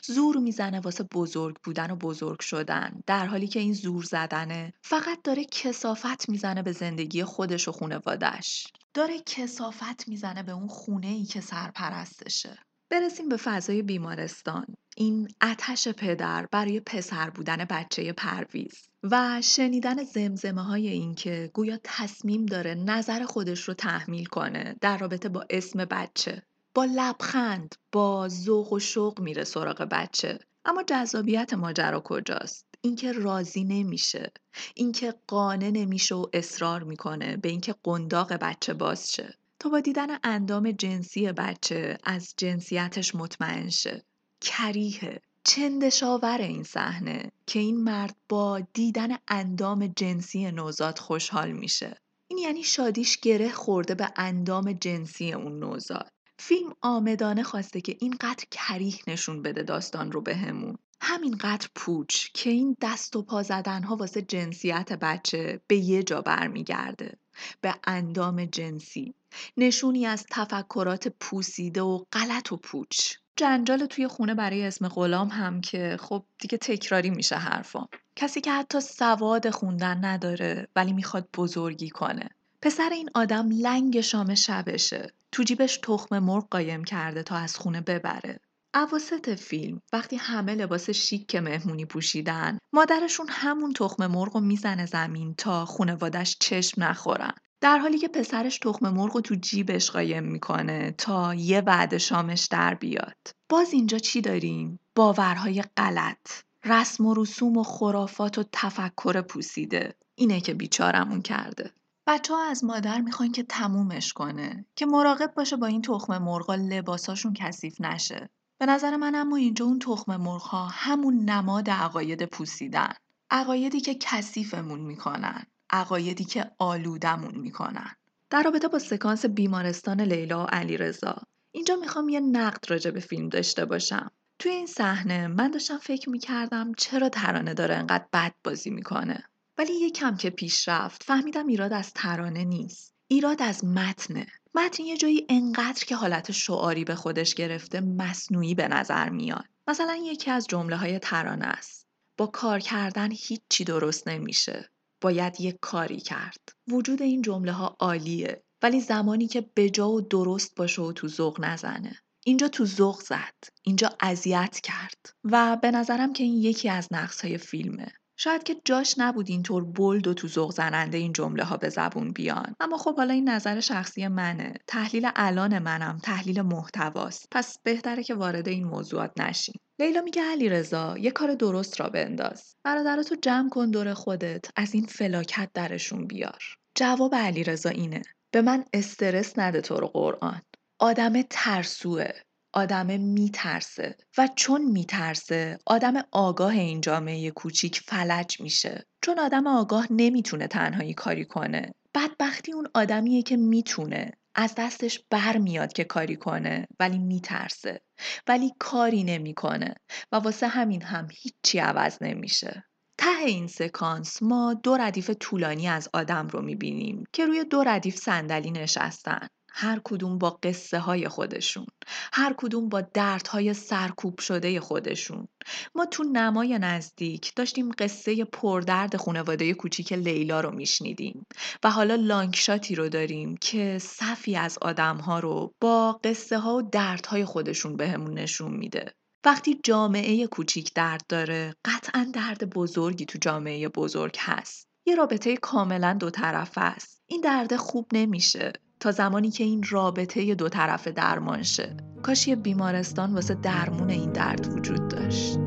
زور 0.03 0.37
می‌زنه 0.37 0.81
واسه 0.81 1.05
بزرگ 1.05 1.57
بودن 1.65 1.91
و 1.91 1.97
بزرگ 1.97 2.41
شدن. 2.41 3.03
در 3.07 3.27
حالی 3.27 3.49
که 3.49 3.61
این 3.61 3.73
زور 3.73 4.05
زدنه 4.05 4.73
فقط 4.83 5.23
داره 5.25 5.45
کسافت 5.45 6.29
می‌زنه 6.29 6.63
به 6.63 6.73
زندگی 6.73 7.25
خودش 7.25 7.69
و 7.69 7.73
خونوادش 7.73 8.67
داره 8.95 9.21
کسافت 9.27 10.09
می‌زنه 10.09 10.43
به 10.43 10.53
اون 10.53 10.69
خونه 10.69 11.07
ای 11.07 11.25
که 11.25 11.41
سرپرستشه. 11.41 12.59
برسیم 12.91 13.29
به 13.29 13.37
فضای 13.37 13.83
بیمارستان. 13.83 14.67
این 14.97 15.29
اتش 15.43 15.89
پدر 15.89 16.47
برای 16.51 16.81
پسر 16.81 17.31
بودن 17.31 17.65
بچه 17.71 18.13
پرویز. 18.13 18.89
و 19.11 19.43
شنیدن 19.43 20.05
زمزمه 20.05 20.63
های 20.63 20.89
این 20.89 21.15
که 21.15 21.51
گویا 21.55 21.79
تصمیم 21.85 22.47
داره 22.47 22.75
نظر 22.75 23.25
خودش 23.25 23.69
رو 23.69 23.75
تحمیل 23.75 24.25
کنه 24.25 24.77
در 24.81 24.99
رابطه 24.99 25.29
با 25.29 25.45
اسم 25.51 25.85
بچه. 25.85 26.43
با 26.75 26.85
لبخند 26.85 27.75
با 27.93 28.29
ذوق 28.29 28.73
و 28.73 28.79
شوق 28.79 29.21
میره 29.21 29.45
سراغ 29.45 29.83
بچه. 29.91 30.39
اما 30.65 30.83
جذابیت 30.83 31.55
ماجرا 31.55 32.01
کجاست؟ 32.01 32.67
اینکه 32.81 33.13
راضی 33.13 33.65
نمیشه. 33.65 34.33
اینکه 34.75 35.15
قانع 35.27 35.71
نمیشه 35.71 36.15
و 36.15 36.27
اصرار 36.33 36.83
می‌کنه 36.83 37.37
به 37.37 37.49
اینکه 37.49 37.75
قنداق 37.83 38.33
بچه 38.33 38.75
باز 38.75 39.13
شه. 39.13 39.35
تا 39.59 39.69
با 39.69 39.81
دیدن 39.81 40.19
اندام 40.23 40.71
جنسی 40.71 41.33
بچه 41.33 41.99
از 42.05 42.35
جنسیتش 42.37 43.15
مطمئن 43.15 43.71
شه. 43.71 44.05
کریه 44.41 45.21
چندشاور 45.45 46.39
این 46.39 46.63
صحنه 46.63 47.33
که 47.47 47.59
این 47.59 47.85
مرد 47.85 48.17
با 48.29 48.61
دیدن 48.73 49.09
اندام 49.29 49.87
جنسی 49.87 50.51
نوزاد 50.51 50.99
خوشحال 50.99 51.53
میشه. 51.53 51.97
این 52.29 52.39
یعنی 52.39 52.63
شادیش 52.63 53.21
گره 53.21 53.53
خورده 53.53 53.95
به 53.95 54.13
اندام 54.17 54.73
جنسی 54.73 55.33
اون 55.33 55.59
نوزاد. 55.59 56.11
فیلم 56.39 56.75
آمدانه 56.81 57.43
خواسته 57.43 57.81
که 57.81 57.97
اینقدر 58.01 58.45
کریه 58.51 58.99
نشون 59.07 59.43
بده 59.43 59.63
داستان 59.63 60.13
رو 60.13 60.21
بهمون. 60.21 60.79
همینقدر 61.01 61.69
پوچ 61.75 62.29
که 62.35 62.51
این 62.51 62.77
دست 62.81 63.17
و 63.17 63.23
پا 63.23 63.43
زدن 63.43 63.83
ها 63.83 63.97
واسه 63.97 64.23
جنسیت 64.23 64.93
بچه 64.93 65.61
به 65.67 65.77
یه 65.77 66.03
جا 66.03 66.21
برمیگرده. 66.21 67.19
به 67.61 67.75
اندام 67.85 68.45
جنسی. 68.45 69.15
نشونی 69.57 70.07
از 70.07 70.27
تفکرات 70.31 71.09
پوسیده 71.09 71.83
و 71.83 72.05
غلط 72.13 72.53
و 72.53 72.57
پوچ. 72.57 73.15
جنجال 73.37 73.87
توی 73.87 74.09
خونه 74.09 74.35
برای 74.35 74.67
اسم 74.67 74.89
غلام 74.89 75.29
هم 75.29 75.61
که 75.61 75.97
خب 76.01 76.25
دیگه 76.39 76.59
تکراری 76.59 77.11
میشه 77.11 77.37
حرفام 77.37 77.89
کسی 78.17 78.41
که 78.41 78.53
حتی 78.53 78.81
سواد 78.81 79.51
خوندن 79.51 80.05
نداره 80.05 80.69
ولی 80.77 80.93
می‌خواد 80.93 81.29
بزرگی 81.37 81.91
کنه. 81.91 82.29
پسر 82.63 82.91
این 82.93 83.11
آدم 83.15 83.49
لنگ 83.51 84.01
شام 84.01 84.35
شبشه. 84.35 85.13
تو 85.33 85.43
جیبش 85.43 85.77
تخم 85.77 86.19
مرغ 86.19 86.49
قایم 86.51 86.85
کرده 86.85 87.23
تا 87.23 87.37
از 87.37 87.57
خونه 87.57 87.81
ببره. 87.81 88.41
اواسط 88.75 89.31
فیلم 89.31 89.83
وقتی 89.93 90.17
همه 90.17 90.55
لباس 90.55 90.91
شیک 90.91 91.35
مهمونی 91.35 91.85
پوشیدن 91.85 92.59
مادرشون 92.73 93.27
همون 93.31 93.73
تخم 93.73 94.07
مرغ 94.07 94.35
رو 94.35 94.41
می‌زنه 94.41 94.87
زمین 94.87 95.35
تا 95.35 95.65
خونوادش 95.65 96.37
چشم 96.41 96.83
نخورن. 96.83 97.35
در 97.65 97.79
حالی 97.79 97.99
که 97.99 98.09
پسرش 98.09 98.59
تخم 98.59 98.89
مرغ 98.89 99.21
تو 99.21 99.35
جیبش 99.35 99.91
قایم 99.91 100.25
می‌کنه 100.25 100.95
تا 100.99 101.35
یه 101.35 101.61
وعده 101.61 101.99
شامش 101.99 102.45
در 102.45 102.75
بیاد. 102.75 103.17
باز 103.49 103.73
اینجا 103.73 103.99
چی 103.99 104.21
داریم؟ 104.21 104.81
باورهای 104.95 105.63
غلط. 105.77 106.31
رسم 106.65 107.07
و 107.07 107.15
رسوم 107.15 107.57
و 107.57 107.63
خرافات 107.63 108.39
و 108.39 108.45
تفکر 108.53 109.21
پوسیده. 109.21 109.95
اینه 110.15 110.41
که 110.41 110.55
بیچارمون 110.55 111.23
کرده. 111.23 111.71
بچه 112.07 112.35
ها 112.35 112.45
از 112.51 112.65
مادر 112.65 113.01
می‌خوان 113.01 113.33
که 113.33 113.43
تمومش 113.43 114.13
کنه 114.13 114.65
که 114.77 114.87
مراقب 114.87 115.33
باشه 115.37 115.57
با 115.57 115.67
این 115.67 115.83
تخم 115.83 116.19
مرغا 116.19 116.55
لباساشون 116.55 117.35
کثیف 117.35 117.81
نشه. 117.81 118.31
به 118.59 118.67
نظر 118.67 118.97
من 118.97 119.15
اما 119.15 119.37
اینجا 119.37 119.65
اون 119.65 119.79
تخم 119.79 120.17
مرغ 120.17 120.69
همون 120.71 121.31
نماد 121.31 121.71
عقاید 121.71 122.25
پوسیدن. 122.25 122.95
عقایدی 123.31 123.81
که 123.81 123.95
کثیفمون 123.95 124.81
می‌کنن. 124.81 125.47
عقایدی 125.75 126.25
که 126.25 126.51
آلودمون 126.59 127.39
می‌کنن. 127.39 127.97
در 128.31 128.43
رابطه 128.43 128.69
با 128.69 128.79
سکانس 128.79 129.27
بیمارستان 129.27 130.01
لیلا 130.01 130.45
و 130.45 130.47
علیرضا 130.47 131.23
اینجا 131.53 131.77
می‌خوام 131.77 132.09
یه 132.09 132.21
نقد 132.21 132.71
راجع 132.71 132.91
به 132.91 133.01
فیلم 133.01 133.29
داشته 133.29 133.65
باشم. 133.65 134.11
توی 134.39 134.53
این 134.53 134.67
صحنه 134.67 135.27
من 135.27 135.51
داشتم 135.51 135.79
فکر 135.79 136.11
می‌کردم 136.11 136.73
چرا 136.79 137.09
ترانه 137.09 137.55
داره 137.55 137.75
انقدر 137.75 138.05
بد 138.13 138.35
بازی 138.45 138.71
می‌کنه. 138.71 139.25
ولی 139.59 139.73
یه 139.73 139.91
کم 139.91 140.17
که 140.17 140.31
پیش 140.31 140.69
رفت 140.69 141.03
فهمیدم 141.03 141.47
ایراد 141.47 141.73
از 141.73 141.93
ترانه 141.93 142.45
نیست. 142.45 142.95
ایراد 143.09 143.43
از 143.43 143.65
متنه. 143.65 144.27
متن 144.55 144.83
یه 144.83 144.97
جایی 144.97 145.27
انقدر 145.29 145.85
که 145.85 145.97
حالت 145.97 146.33
شعاری 146.33 146.85
به 146.85 146.95
خودش 146.95 147.35
گرفته 147.35 147.81
مصنوعی 147.81 148.55
به 148.55 148.69
نظر 148.69 149.09
میاد. 149.09 149.45
مثلا 149.69 149.95
یکی 149.95 150.31
از 150.31 150.47
جمله 150.47 150.77
های 150.77 150.99
ترانه 150.99 151.47
است. 151.47 151.87
با 152.17 152.27
کار 152.27 152.59
کردن 152.59 153.11
هیچی 153.11 153.65
درست 153.65 154.09
نمیشه. 154.09 154.71
باید 155.05 155.41
یک 155.41 155.57
کاری 155.61 156.01
کرد. 156.01 156.41
وجود 156.69 157.03
این 157.03 157.23
جمله 157.23 157.53
ها 157.53 157.77
عالیه 157.81 158.43
ولی 158.63 158.81
زمانی 158.81 159.27
که 159.27 159.51
بجا 159.57 159.91
و 159.91 160.01
درست 160.01 160.55
باشه 160.55 160.83
و 160.83 160.93
تو 160.93 161.09
ذوق 161.09 161.41
نزنه. 161.41 161.99
اینجا 162.27 162.49
تو 162.49 162.65
ذوق 162.67 163.01
زد 163.01 163.35
اینجا 163.63 163.91
اذیت 164.01 164.61
کرد. 164.61 165.07
و 165.25 165.57
به 165.63 165.71
نظرم 165.71 166.13
که 166.13 166.25
این 166.25 166.37
یکی 166.37 166.69
از 166.69 166.89
نقص 166.91 167.21
های 167.21 167.39
فیلمه. 167.39 167.93
شاید 168.17 168.43
که 168.43 168.57
جاش 168.65 168.95
نبود 168.99 169.31
اینطور 169.31 169.65
بولد 169.65 170.07
و 170.07 170.15
تو 170.15 170.29
ذوق 170.29 170.53
زننده 170.53 170.99
این 170.99 171.13
جمله 171.13 171.45
ها 171.45 171.57
به 171.57 171.69
زبون 171.69 172.13
بیان. 172.13 172.55
اما 172.61 172.77
خب 172.77 172.97
حالا 172.97 173.15
این 173.15 173.29
نظر 173.29 173.61
شخصی 173.61 174.09
منه. 174.09 174.55
تحلیل 174.67 175.11
الان 175.17 175.59
منم 175.59 175.99
تحلیل 176.03 176.43
محتواست. 176.43 177.29
پس 177.31 177.59
بهتره 177.63 178.03
که 178.03 178.15
وارد 178.15 178.49
این 178.49 178.65
موضوعات 178.65 179.21
نشیم. 179.21 179.61
لیلا 179.81 180.01
میگه 180.01 180.23
علی 180.23 180.49
رضا 180.49 180.99
یه 180.99 181.11
کار 181.11 181.35
درست 181.35 181.81
را 181.81 181.89
بنداز. 181.89 182.57
برادراتو 182.65 183.17
جمع 183.23 183.49
کن 183.49 183.71
دور 183.71 183.95
خودت. 183.95 184.45
از 184.57 184.75
این 184.75 184.87
فلاکت 184.87 185.51
درشون 185.55 186.07
بیار. 186.07 186.43
جواب 186.75 187.15
علی 187.15 187.45
رضا 187.45 187.71
اینه. 187.71 188.03
به 188.31 188.43
من 188.43 188.65
استرس 188.73 189.39
نده 189.39 189.61
تو 189.61 189.77
رو 189.77 189.87
قرآن. 189.87 190.41
آدم 190.81 191.23
ترسوه. 191.23 192.11
آدم 192.55 193.01
میترسه 193.01 193.97
و 194.19 194.29
چون 194.37 194.65
میترسه 194.65 195.59
آدم 195.67 195.95
آگاه 196.13 196.53
این 196.53 196.81
جامعه 196.81 197.31
کوچیک 197.31 197.81
فلج 197.81 198.41
میشه. 198.41 198.87
چون 199.03 199.19
آدم 199.19 199.47
آگاه 199.47 199.87
نمی‌تونه 199.91 200.47
تنهایی 200.47 200.95
کاری 200.95 201.25
کنه. 201.25 201.75
بدبختی 201.95 202.53
اون 202.53 202.69
آدمیه 202.75 203.23
که 203.23 203.37
می‌تونه 203.37 204.13
از 204.35 204.55
دستش 204.59 205.01
بر 205.11 205.37
میاد 205.39 205.73
که 205.73 205.85
کاری 205.85 206.17
کنه 206.17 206.67
ولی 206.81 206.99
میترسه. 206.99 207.81
ولی 208.27 208.53
کاری 208.59 209.05
نمی‌کنه 209.05 209.75
و 210.13 210.17
واسه 210.17 210.47
همین 210.47 210.83
هم 210.83 211.09
هیچی 211.13 211.59
عوض 211.59 211.99
نمیشه. 212.01 212.65
ته 212.99 213.25
این 213.27 213.47
سکانس 213.47 214.23
ما 214.23 214.55
دو 214.55 214.77
ردیف 214.77 215.11
طولانی 215.11 215.69
از 215.69 215.89
آدم 215.93 216.29
رو 216.29 216.43
می‌بینیم 216.43 217.05
که 217.13 217.27
روی 217.27 217.45
دو 217.45 217.63
ردیف 217.63 217.97
صندلی 217.97 218.51
نشستن. 218.51 219.27
هر 219.57 219.81
کدوم 219.85 220.19
با 220.19 220.31
قصه 220.31 220.79
های 220.79 221.09
خودشون 221.09 221.67
هر 222.13 222.35
کدوم 222.37 222.69
با 222.69 222.81
دردهای 222.81 223.55
سرکوب 223.55 224.21
شده 224.21 224.61
خودشون. 224.61 225.29
ما 225.75 225.87
تو 225.87 226.05
نمای 226.05 226.59
نزدیک 226.59 227.33
داشتیم 227.37 227.71
قصه 227.79 228.25
پردرد 228.25 228.97
خانواده 228.97 229.55
کوچیک 229.55 229.93
لیلا 229.93 230.41
رو 230.41 230.51
میشنیدیم 230.51 231.27
و 231.65 231.71
حالا 231.71 231.95
لانگشاتی 231.95 232.75
رو 232.75 232.89
داریم 232.89 233.37
که 233.37 233.79
صفی 233.81 234.37
از 234.37 234.59
آدم 234.63 234.97
ها 234.97 235.19
رو 235.19 235.55
با 235.61 236.01
قصه 236.05 236.39
ها 236.39 236.57
و 236.57 236.63
دردهای 236.63 237.25
خودشون 237.25 237.77
بهمون 237.77 238.15
نشون 238.19 238.53
میده. 238.53 238.95
وقتی 239.25 239.61
جامعه 239.65 240.27
کوچیک 240.27 240.75
درد 240.75 241.03
داره 241.09 241.55
قطعا 241.65 242.11
درد 242.15 242.51
بزرگی 242.51 243.05
تو 243.05 243.19
جامعه 243.19 243.69
بزرگ 243.69 244.17
هست. 244.19 244.69
یه 244.87 244.95
رابطه 244.95 245.37
کاملا 245.37 245.97
دو 246.01 246.11
طرفه 246.11 246.61
است. 246.61 247.03
این 247.07 247.21
درد 247.21 247.57
خوب 247.57 247.87
نمیشه. 247.93 248.53
تا 248.85 248.91
زمانی 248.91 249.31
که 249.31 249.45
این 249.45 249.65
رابطه 249.71 250.35
دو 250.35 250.49
طرفه 250.49 250.91
درمان 250.91 251.43
شه. 251.43 251.77
کاش 252.03 252.29
یه 252.29 252.37
بیمارستان 252.37 253.15
واسه 253.15 253.35
درمون 253.35 253.91
این 253.91 254.13
درد 254.13 254.53
وجود 254.53 254.89
داشت. 254.89 255.39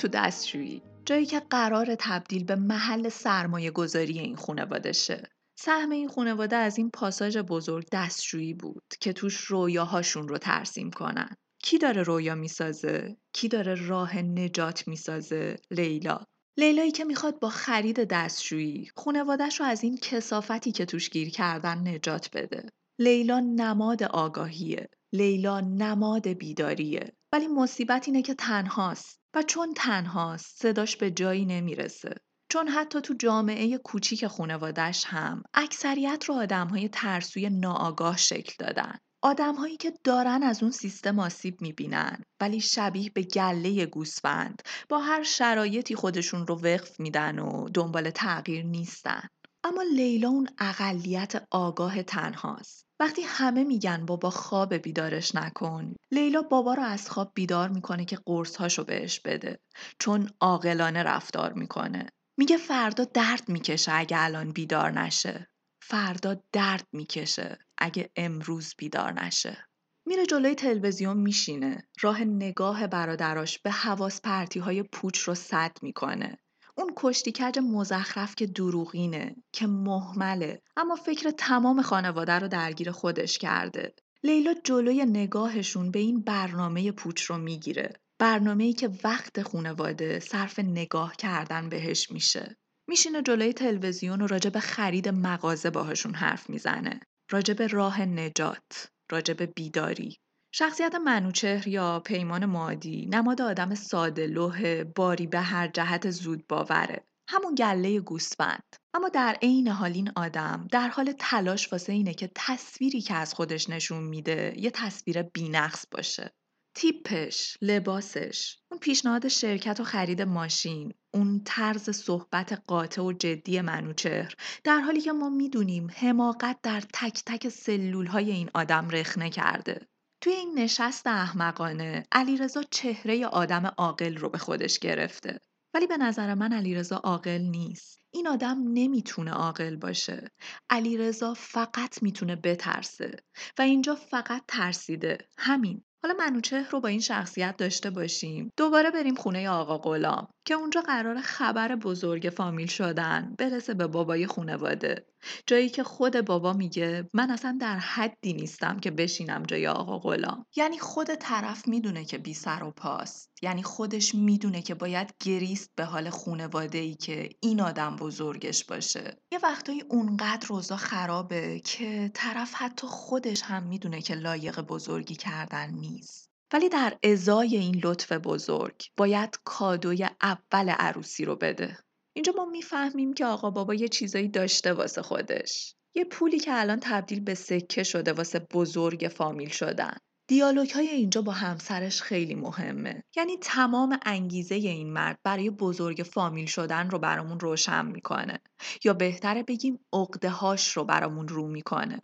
تو 0.00 0.08
دستشویی. 0.08 0.82
جایی 1.04 1.26
که 1.26 1.40
قرار 1.40 1.94
تبدیل 1.98 2.44
به 2.44 2.56
محل 2.56 3.08
سرمایه 3.08 3.70
گذاری 3.70 4.18
این 4.18 4.36
خانواده 4.36 4.92
شه. 4.92 5.22
سهم 5.58 5.90
این 5.90 6.08
خانواده 6.08 6.56
از 6.56 6.78
این 6.78 6.90
پاساژ 6.90 7.36
بزرگ 7.36 7.86
دستشویی 7.92 8.54
بود 8.54 8.82
که 9.00 9.12
توش 9.12 9.36
رویاهاشون 9.36 10.28
رو 10.28 10.38
ترسیم 10.38 10.90
کنن. 10.90 11.34
کی 11.62 11.78
داره 11.78 12.02
رویا 12.02 12.34
می‌سازه؟ 12.34 13.16
کی 13.32 13.48
داره 13.48 13.86
راه 13.86 14.18
نجات 14.18 14.88
می‌سازه؟ 14.88 15.56
لیلا. 15.70 16.20
لیلایی 16.58 16.90
که 16.90 17.04
می‌خواد 17.04 17.40
با 17.40 17.48
خرید 17.48 18.04
دستشویی 18.04 18.90
خونوادش 18.96 19.60
رو 19.60 19.66
از 19.66 19.82
این 19.82 19.96
کسافتی 19.96 20.72
که 20.72 20.84
توش 20.84 21.10
گیر 21.10 21.30
کردن 21.30 21.88
نجات 21.88 22.30
بده. 22.32 22.68
لیلا 22.98 23.40
نماد 23.40 24.02
آگاهیه. 24.02 24.88
لیلا 25.12 25.60
نماد 25.60 26.28
بیداریه. 26.28 27.12
ولی 27.32 27.48
مصیبت 27.48 28.08
اینه 28.08 28.22
که 28.22 28.34
تنهاست. 28.34 29.19
و 29.34 29.42
چون 29.42 29.74
تنهاست 29.74 30.62
صداش 30.62 30.96
به 30.96 31.10
جایی 31.10 31.44
نمی‌رسه. 31.44 32.14
چون 32.48 32.68
حتی 32.68 33.00
تو 33.00 33.14
جامعه 33.14 33.78
کوچیک 33.78 34.26
خونوادش 34.26 35.04
هم 35.06 35.42
اکثریت 35.54 36.24
رو 36.28 36.34
آدمهای 36.34 36.88
ترسوی 36.88 37.50
ناآگاه 37.50 38.16
شکل 38.16 38.52
دادن. 38.58 38.98
آدمهایی 39.22 39.76
که 39.76 39.92
دارن 40.04 40.42
از 40.42 40.62
اون 40.62 40.72
سیستم 40.72 41.18
آسیب 41.18 41.62
می‌بینن 41.62 42.22
ولی 42.40 42.60
شبیه 42.60 43.10
به 43.10 43.22
گله 43.22 43.86
گوسفند 43.86 44.62
با 44.88 44.98
هر 44.98 45.22
شرایطی 45.22 45.94
خودشون 45.94 46.46
رو 46.46 46.54
وقف 46.54 47.00
میدن 47.00 47.38
و 47.38 47.68
دنبال 47.68 48.10
تغییر 48.10 48.64
نیستن. 48.64 49.22
اما 49.70 49.82
لیلا 49.82 50.28
اون 50.28 50.48
اقلیت 50.58 51.46
آگاه 51.50 52.02
تنهاست. 52.02 52.86
وقتی 53.00 53.22
همه 53.22 53.64
میگن 53.64 54.06
بابا 54.06 54.30
خواب 54.30 54.74
بیدارش 54.74 55.34
نکن 55.34 55.94
لیلا 56.10 56.42
بابا 56.42 56.74
رو 56.74 56.82
از 56.82 57.10
خواب 57.10 57.32
بیدار 57.34 57.68
می‌کنه 57.68 58.04
که 58.04 58.18
قرصهاشو 58.26 58.84
بهش 58.84 59.20
بده 59.20 59.60
چون 59.98 60.30
عاقلانه 60.40 61.02
رفتار 61.02 61.52
می‌کنه. 61.52 62.06
میگه 62.38 62.56
فردا 62.56 63.04
درد 63.04 63.48
می‌کشه 63.48 63.92
اگه 63.94 64.16
الان 64.20 64.52
بیدار 64.52 64.90
نشه. 65.00 65.48
فردا 65.82 66.42
درد 66.52 66.86
می‌کشه 66.92 67.58
اگه 67.78 68.10
امروز 68.16 68.74
بیدار 68.78 69.24
نشه. 69.24 69.66
میره 70.06 70.26
جلوی 70.26 70.54
تلویزیون 70.54 71.16
میشینه. 71.16 71.88
راه 72.00 72.24
نگاه 72.24 72.86
برادراش 72.86 73.58
به 73.58 73.70
حواس 73.70 74.20
پرتی 74.20 74.60
های 74.60 74.82
پوچ 74.82 75.18
رو 75.18 75.34
صد 75.34 75.72
می‌کنه. 75.82 76.38
اون 76.80 76.92
کشتیکج 76.96 77.58
مزخرف 77.58 78.34
که 78.34 78.46
دروغینه 78.46 79.36
که 79.52 79.66
محمله 79.66 80.62
اما 80.76 80.94
فکر 80.94 81.30
تمام 81.30 81.82
خانواده 81.82 82.32
رو 82.32 82.48
درگیر 82.48 82.90
خودش 82.90 83.38
کرده. 83.38 83.94
لیلا 84.24 84.54
جلوی 84.64 85.04
نگاهشون 85.04 85.90
به 85.90 85.98
این 85.98 86.20
برنامه 86.20 86.92
پوچ 86.92 87.22
رو 87.22 87.38
می‌گیره. 87.38 87.92
برنامه 88.18 88.64
ای 88.64 88.72
که 88.72 88.90
وقت 89.04 89.42
خونواده 89.42 90.20
صرف 90.20 90.58
نگاه 90.58 91.16
کردن 91.16 91.68
بهش 91.68 92.10
میشه. 92.10 92.56
میشینه 92.88 93.22
جلوی 93.22 93.52
تلویزیون 93.52 94.22
و 94.22 94.26
راجع 94.26 94.50
به 94.50 94.60
خرید 94.60 95.08
مغازه 95.08 95.70
باهاشون 95.70 96.14
حرف 96.14 96.50
می‌زنه. 96.50 97.00
راجع 97.30 97.54
به 97.54 97.66
راه 97.66 98.02
نجات 98.02 98.90
راجع 99.10 99.34
به 99.34 99.46
بیداری. 99.46 100.18
شخصیت 100.52 100.94
منوچهر 100.94 101.68
یا 101.68 102.00
پیمان 102.00 102.46
مادی 102.46 103.06
نماد 103.06 103.42
آدم 103.42 103.74
ساده 103.74 104.26
لوح 104.26 104.84
باری 104.84 105.26
به 105.26 105.40
هر 105.40 105.68
جهت 105.68 106.10
زود 106.10 106.46
باوره. 106.46 107.06
همون 107.28 107.54
گله 107.54 108.00
گوسفند. 108.00 108.76
اما 108.94 109.08
در 109.08 109.36
عین 109.42 109.68
حال 109.68 109.92
این 109.92 110.12
آدم 110.16 110.68
در 110.70 110.88
حال 110.88 111.12
تلاش 111.18 111.72
واسه 111.72 111.92
اینه 111.92 112.14
که 112.14 112.30
تصویری 112.34 113.00
که 113.00 113.14
از 113.14 113.34
خودش 113.34 113.70
نشون 113.70 114.02
میده 114.02 114.54
یه 114.56 114.70
تصویر 114.70 115.22
بینقص 115.22 115.84
باشه. 115.90 116.32
تیپش، 116.76 117.56
لباسش، 117.62 118.58
اون 118.70 118.80
پیشنهاد 118.80 119.28
شرکت 119.28 119.80
و 119.80 119.84
خرید 119.84 120.22
ماشین، 120.22 120.94
اون 121.14 121.42
طرز 121.44 121.90
صحبت 121.90 122.62
قاطع 122.66 123.02
و 123.02 123.12
جدی 123.12 123.60
منوچهر. 123.60 124.34
در 124.64 124.80
حالی 124.80 125.00
که 125.00 125.12
ما 125.12 125.28
می‌دونیم 125.28 125.88
حماقت 125.96 126.58
در 126.62 126.82
تک 126.92 127.22
تک 127.26 127.48
سلول 127.48 128.06
های 128.06 128.30
این 128.30 128.50
آدم 128.54 128.88
رخنه 128.88 129.30
کرده. 129.30 129.89
توی 130.20 130.32
این 130.32 130.58
نشست 130.58 131.06
احمقانه 131.06 132.02
علیرضا 132.12 132.62
چهره 132.70 133.26
آدم 133.26 133.66
عاقل 133.78 134.16
رو 134.16 134.28
به 134.28 134.38
خودش 134.38 134.78
گرفته. 134.78 135.40
ولی 135.74 135.86
به 135.86 135.96
نظر 135.96 136.34
من 136.34 136.52
علیرضا 136.52 136.96
عاقل 136.96 137.40
نیست. 137.40 138.00
این 138.10 138.28
آدم 138.28 138.58
نمی‌تونه 138.72 139.30
عاقل 139.30 139.76
باشه. 139.76 140.30
علیرضا 140.70 141.34
فقط 141.34 142.02
می‌تونه 142.02 142.36
بترسه 142.36 143.16
و 143.58 143.62
اینجا 143.62 143.94
فقط 143.94 144.42
ترسیده. 144.48 145.18
همین. 145.38 145.84
حالا 146.02 146.14
منوچهر 146.18 146.70
رو 146.70 146.80
با 146.80 146.88
این 146.88 147.00
شخصیت 147.00 147.56
داشته 147.56 147.90
باشیم 147.90 148.52
دوباره 148.56 148.90
بریم 148.90 149.14
خونه 149.14 149.48
آقا 149.48 149.78
غلام 149.78 150.28
که 150.44 150.54
اونجا 150.54 150.80
قرار 150.80 151.20
خبر 151.20 151.76
بزرگ 151.76 152.32
فامیل 152.36 152.66
شدن 152.66 153.34
برسه 153.38 153.74
به 153.74 153.86
بابای 153.86 154.26
خونواده 154.26 155.06
جایی 155.46 155.68
که 155.68 155.82
خود 155.82 156.20
بابا 156.20 156.52
میگه 156.52 157.08
من 157.14 157.30
اصلا 157.30 157.58
در 157.60 157.78
حدی 157.78 158.32
نیستم 158.32 158.80
که 158.80 158.90
بشینم 158.90 159.42
جای 159.42 159.66
آقا 159.66 159.98
غلام. 159.98 160.46
یعنی 160.56 160.78
خود 160.78 161.14
طرف 161.14 161.68
می‌دونه 161.68 162.04
که 162.04 162.18
بی 162.18 162.34
سر 162.34 162.62
و 162.62 162.70
پاست 162.70 163.30
یعنی 163.42 163.62
خودش 163.62 164.14
می‌دونه 164.14 164.62
که 164.62 164.74
باید 164.74 165.14
گریست 165.20 165.70
به 165.76 165.84
حال 165.84 166.10
خونواده 166.10 166.78
ای 166.78 166.94
که 166.94 167.28
این 167.40 167.60
آدم 167.60 167.96
بزرگش 167.96 168.64
باشه. 168.64 169.22
یه 169.32 169.38
وقتایی 169.42 169.80
اونقدر 169.80 170.46
روزا 170.48 170.76
خرابه 170.76 171.60
که 171.64 172.10
طرف 172.14 172.52
حتی 172.54 172.86
خودش 172.86 173.42
هم 173.42 173.62
می‌دونه 173.62 174.02
که 174.02 174.14
لایق 174.14 174.60
بزرگی 174.60 175.14
کردن 175.14 175.70
نیست. 175.70 176.29
ولی 176.52 176.68
در 176.68 176.98
ازای 177.02 177.56
این 177.56 177.80
لطف 177.84 178.12
بزرگ 178.12 178.82
باید 178.96 179.38
کادوی 179.44 180.08
اول 180.22 180.68
عروسی 180.68 181.24
رو 181.24 181.36
بده 181.36 181.78
اینجا 182.16 182.32
ما 182.36 182.44
می‌فهمیم 182.44 183.12
که 183.14 183.26
آقا 183.26 183.50
بابا 183.50 183.74
یه 183.74 183.88
چیزایی 183.88 184.28
داشته 184.28 184.72
واسه 184.72 185.02
خودش. 185.02 185.74
یه 185.94 186.04
پولی 186.04 186.38
که 186.38 186.60
الان 186.60 186.78
تبدیل 186.82 187.20
به 187.20 187.34
سکه 187.34 187.82
شده 187.82 188.12
واسه 188.12 188.38
بزرگ 188.38 189.10
فامیل 189.16 189.48
شدن. 189.48 189.96
دیالوگ 190.28 190.70
های 190.70 190.88
اینجا 190.88 191.22
با 191.22 191.32
همسرش 191.32 192.02
خیلی 192.02 192.34
مهمه. 192.34 193.02
یعنی 193.16 193.36
تمام 193.36 193.98
انگیزه 194.02 194.54
این 194.54 194.92
مرد 194.92 195.18
برای 195.24 195.50
بزرگ 195.50 196.02
فامیل 196.12 196.46
شدن 196.46 196.90
رو 196.90 196.98
برامون 196.98 197.40
روشن 197.40 197.86
می‌کنه. 197.86 198.38
یا 198.84 198.92
بهتره 198.92 199.42
بگیم 199.42 199.78
عقده 199.92 200.30
هاش 200.30 200.76
رو 200.76 200.84
برامون 200.84 201.28
رو 201.28 201.48
می‌کنه. 201.48 202.00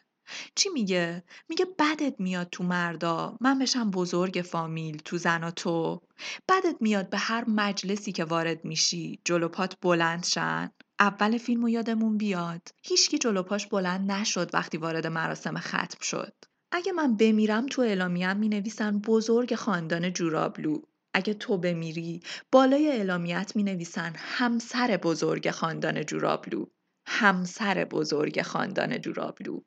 چی 0.54 0.68
میگه؟ 0.68 1.24
میگه 1.48 1.66
بدت 1.78 2.14
میاد 2.18 2.48
تو 2.52 2.64
مردا. 2.64 3.36
من 3.40 3.58
بشم 3.58 3.90
بزرگ 3.90 4.42
فامیل 4.46 4.96
تو 5.04 5.18
زنا 5.18 5.50
تو. 5.50 6.00
بدت 6.48 6.76
میاد 6.80 7.10
به 7.10 7.18
هر 7.18 7.44
مجلسی 7.48 8.12
که 8.12 8.24
وارد 8.24 8.64
میشی. 8.64 9.20
جلوپات 9.24 9.76
بلند 9.82 10.24
شن. 10.24 10.70
اول 11.00 11.38
فیلم 11.38 11.64
و 11.64 11.68
یادمون 11.68 12.16
بیاد. 12.18 12.68
هیچکی 12.82 13.18
جلوپاش 13.18 13.66
بلند 13.66 14.12
نشد 14.12 14.50
وقتی 14.54 14.78
وارد 14.78 15.06
مراسم 15.06 15.58
ختم 15.58 15.98
شد. 16.02 16.32
اگه 16.72 16.92
من 16.92 17.16
بمیرم 17.16 17.66
تو 17.66 17.82
اعلامیم 17.82 18.36
می 18.36 18.48
نویسن 18.48 18.98
بزرگ 18.98 19.54
خاندان 19.54 20.12
جورابلو. 20.12 20.82
اگه 21.14 21.34
تو 21.34 21.58
بمیری 21.58 22.20
بالای 22.52 22.88
اعلامیت 22.88 23.52
می 23.54 23.62
نویسن 23.62 24.12
همسر 24.16 24.96
بزرگ 25.02 25.50
خاندان 25.50 26.04
جورابلو. 26.04 26.66
همسر 27.06 27.84
بزرگ 27.84 28.42
خاندان 28.42 29.00
جورابلو 29.00 29.60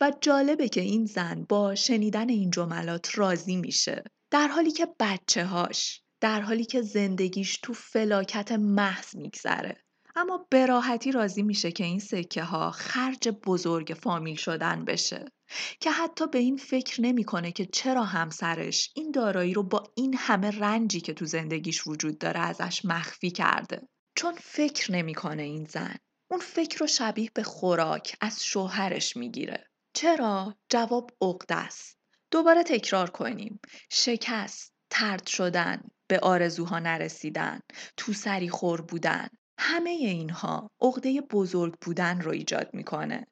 و 0.00 0.12
جالبه 0.20 0.68
که 0.68 0.80
این 0.80 1.04
زن 1.04 1.46
با 1.48 1.74
شنیدن 1.74 2.28
این 2.28 2.50
جملات 2.50 3.18
راضی 3.18 3.56
میشه. 3.56 4.04
در 4.30 4.48
حالی 4.48 4.70
که 4.70 4.86
بچه 5.00 5.44
هاش 5.44 6.02
در 6.20 6.40
حالی 6.40 6.64
که 6.64 6.82
زندگیش 6.82 7.58
تو 7.62 7.72
فلاکت 7.72 8.52
محض 8.52 9.16
میگذره. 9.16 9.84
اما 10.16 10.46
به 10.50 10.66
راحتی 10.66 11.12
راضی 11.12 11.42
میشه 11.42 11.72
که 11.72 11.84
این 11.84 11.98
سکه 11.98 12.42
ها 12.42 12.70
خرج 12.70 13.28
بزرگ 13.28 13.96
فامیل 14.00 14.36
شدن 14.36 14.84
بشه. 14.84 15.24
که 15.80 15.90
حتی 15.90 16.26
به 16.26 16.38
این 16.38 16.56
فکر 16.56 17.00
نمی‌کنه 17.00 17.52
که 17.52 17.66
چرا 17.66 18.04
همسرش 18.04 18.90
این 18.96 19.10
دارایی 19.10 19.54
رو 19.54 19.62
با 19.62 19.82
این 19.96 20.14
همه 20.18 20.50
رنجی 20.50 21.00
که 21.00 21.14
تو 21.14 21.24
زندگیش 21.24 21.86
وجود 21.86 22.18
داره 22.18 22.40
ازش 22.40 22.84
مخفی 22.84 23.30
کرده. 23.30 23.88
چون 24.16 24.34
فکر 24.34 24.92
نمی‌کنه 24.92 25.42
این 25.42 25.64
زن. 25.64 25.96
اون 26.30 26.40
فکر 26.40 26.78
رو 26.78 26.86
شبیه 26.86 27.30
به 27.34 27.42
خوراک 27.42 28.16
از 28.20 28.44
شوهرش 28.44 29.16
می‌گیره. 29.16 29.66
چرا؟ 29.96 30.54
جواب 30.68 31.10
عقده 31.20 31.54
است. 31.54 31.98
دوباره 32.30 32.62
تکرار 32.62 33.10
کنیم. 33.10 33.60
شکست، 33.90 34.72
ترد 34.90 35.26
شدن، 35.26 35.82
به 36.08 36.18
آرزوها 36.18 36.78
نرسیدن، 36.78 37.60
تو 37.96 38.12
سری 38.12 38.48
خور 38.48 38.80
بودن. 38.80 39.28
همه 39.58 39.90
اینها 39.90 40.70
عقده 40.80 41.20
بزرگ 41.20 41.74
بودن 41.80 42.20
رو 42.20 42.30
ایجاد 42.30 42.70
می‌کنه. 42.72 43.26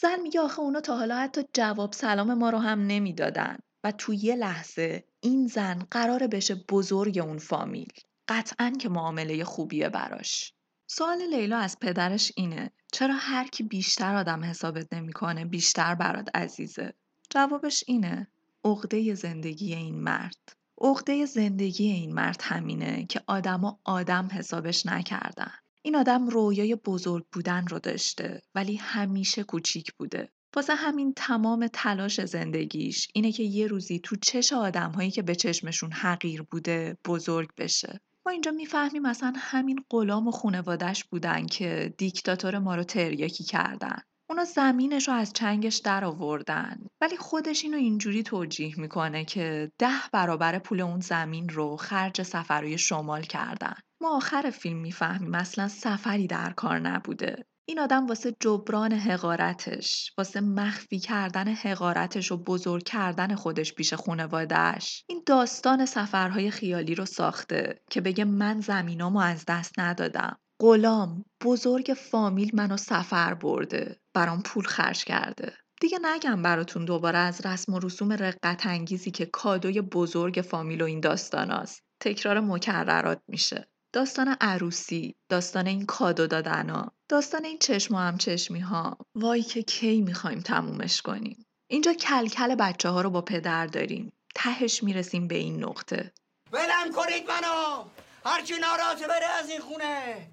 زن 0.00 0.20
میگه 0.20 0.40
آخه 0.40 0.60
اونا 0.60 0.80
تا 0.80 0.96
حالا 0.96 1.16
حتی 1.16 1.42
جواب 1.52 1.92
سلام 1.92 2.34
ما 2.34 2.50
رو 2.50 2.58
هم 2.58 2.86
نمی‌دادن 2.86 3.58
و 3.84 3.92
تو 3.92 4.14
یه 4.14 4.36
لحظه 4.36 5.04
این 5.20 5.46
زن 5.46 5.78
قراره 5.90 6.28
بشه 6.28 6.54
بزرگ 6.54 7.18
اون 7.18 7.38
فامیل. 7.38 7.92
قطعا 8.28 8.72
که 8.80 8.88
معامله 8.88 9.44
خوبیه 9.44 9.88
براش. 9.88 10.53
سوال 10.86 11.22
لیلا 11.22 11.58
از 11.58 11.78
پدرش 11.80 12.32
اینه 12.36 12.70
چرا 12.92 13.14
هر 13.14 13.46
کی 13.48 13.62
بیشتر 13.62 14.14
آدم 14.14 14.44
حسابت 14.44 14.92
نمی‌کنه 14.92 15.44
بیشتر 15.44 15.94
برات 15.94 16.28
عزیزه؟ 16.34 16.94
جوابش 17.30 17.84
اینه 17.86 18.28
عقده 18.64 19.14
زندگی 19.14 19.74
این 19.74 20.00
مرد. 20.00 20.56
عقده 20.80 21.26
زندگی 21.26 21.90
این 21.90 22.14
مرد 22.14 22.40
همینه 22.42 23.06
که 23.06 23.20
آدما 23.26 23.80
آدم 23.84 24.28
حسابش 24.32 24.86
نکردن. 24.86 25.52
این 25.82 25.96
آدم 25.96 26.28
رویای 26.28 26.74
بزرگ 26.74 27.26
بودن 27.32 27.66
رو 27.66 27.78
داشته 27.78 28.42
ولی 28.54 28.76
همیشه 28.76 29.42
کوچیک 29.42 29.92
بوده. 29.92 30.28
واسه 30.56 30.74
همین 30.74 31.12
تمام 31.16 31.66
تلاش 31.72 32.24
زندگیش 32.24 33.08
اینه 33.14 33.32
که 33.32 33.42
یه 33.42 33.66
روزی 33.66 33.98
تو 33.98 34.16
چش 34.16 34.52
آدم 34.52 34.90
هایی 34.90 35.10
که 35.10 35.22
به 35.22 35.34
چشمشون 35.34 35.92
حقیر 35.92 36.42
بوده 36.42 36.98
بزرگ 37.04 37.48
بشه. 37.56 38.00
ما 38.26 38.32
اینجا 38.32 38.50
می‌فهمیم 38.50 39.02
مثلا 39.02 39.32
همین 39.36 39.84
غلام 39.90 40.28
و 40.28 40.30
خانوادش 40.30 41.04
بودن 41.04 41.46
که 41.46 41.94
دیکتاتور 41.98 42.58
ما 42.58 42.74
رو 42.74 42.82
تریاکی 42.84 43.44
کردن. 43.44 43.98
اونا 44.30 44.44
زمینش 44.44 45.08
رو 45.08 45.14
از 45.14 45.32
چنگش 45.32 45.76
در 45.76 46.04
آوردن 46.04 46.86
ولی 47.00 47.16
خودش 47.16 47.64
اینو 47.64 47.76
اینجوری 47.76 48.22
توجیه 48.22 48.80
می‌کنه 48.80 49.24
که 49.24 49.72
ده 49.78 50.00
برابر 50.12 50.58
پول 50.58 50.80
اون 50.80 51.00
زمین 51.00 51.48
رو 51.48 51.76
خرج 51.76 52.22
سفرهای 52.22 52.78
شمال 52.78 53.22
کردن. 53.22 53.74
ما 54.02 54.16
آخر 54.16 54.50
فیلم 54.50 54.78
می‌فهمیم 54.78 55.34
اصلا 55.34 55.68
سفری 55.68 56.26
در 56.26 56.52
کار 56.52 56.78
نبوده. 56.78 57.46
این 57.66 57.80
آدم 57.80 58.06
واسه 58.06 58.36
جبران 58.40 58.92
حقارتش 58.92 60.12
واسه 60.18 60.40
مخفی 60.40 60.98
کردن 60.98 61.48
حقارتش 61.48 62.32
و 62.32 62.36
بزرگ 62.36 62.82
کردن 62.82 63.34
خودش 63.34 63.74
پیش 63.74 63.94
خونوادهش 63.94 65.04
این 65.08 65.22
داستان 65.26 65.86
سفرهای 65.86 66.50
خیالی 66.50 66.94
رو 66.94 67.06
ساخته 67.06 67.80
که 67.90 68.00
بگه 68.00 68.24
من 68.24 68.60
زمینامو 68.60 69.18
از 69.18 69.44
دست 69.48 69.78
ندادم. 69.78 70.38
غلام 70.60 71.24
بزرگ 71.44 71.94
فامیل 71.96 72.50
منو 72.54 72.76
سفر 72.76 73.34
برده. 73.34 74.00
برام 74.14 74.42
پول 74.42 74.64
خرج 74.64 75.04
کرده. 75.04 75.52
دیگه 75.80 75.98
نگم 76.02 76.42
براتون 76.42 76.84
دوباره 76.84 77.18
از 77.18 77.46
رسم 77.46 77.74
و 77.74 77.78
رسوم 77.78 78.12
رقت 78.12 78.66
انگیزی 78.66 79.10
که 79.10 79.26
کادوی 79.26 79.80
بزرگ 79.80 80.44
فامیل 80.50 80.82
و 80.82 80.84
این 80.84 81.00
داستاناست 81.00 81.82
تکرار 82.00 82.40
مکررات 82.40 83.22
میشه. 83.28 83.68
داستان 83.94 84.36
عروسی 84.40 85.16
داستان 85.28 85.66
این 85.66 85.86
کادو 85.86 86.26
دادنا 86.26 86.92
داستان 87.08 87.44
این 87.44 87.58
چشم 87.58 87.94
و 87.94 87.98
هم 87.98 88.18
چشمی 88.18 88.60
ها 88.60 88.98
وای 89.14 89.42
که 89.42 89.62
کی 89.62 90.02
می‌خوایم 90.02 90.40
تمومش 90.40 91.02
کنیم. 91.02 91.46
اینجا 91.70 91.92
کلکل 91.92 92.54
بچه 92.54 92.88
ها 92.88 93.00
رو 93.00 93.10
با 93.10 93.20
پدر 93.22 93.66
داریم. 93.66 94.12
تهش 94.34 94.82
می‌رسیم 94.82 95.28
به 95.28 95.34
این 95.34 95.64
نقطه. 95.64 96.12
ولم 96.52 96.92
کنید 96.96 97.28
منو! 97.28 97.84
هرچی 98.24 98.54
ناراحته 98.58 99.06
بره 99.06 99.26
از 99.26 99.48
این 99.50 99.60
خونه. 99.60 100.30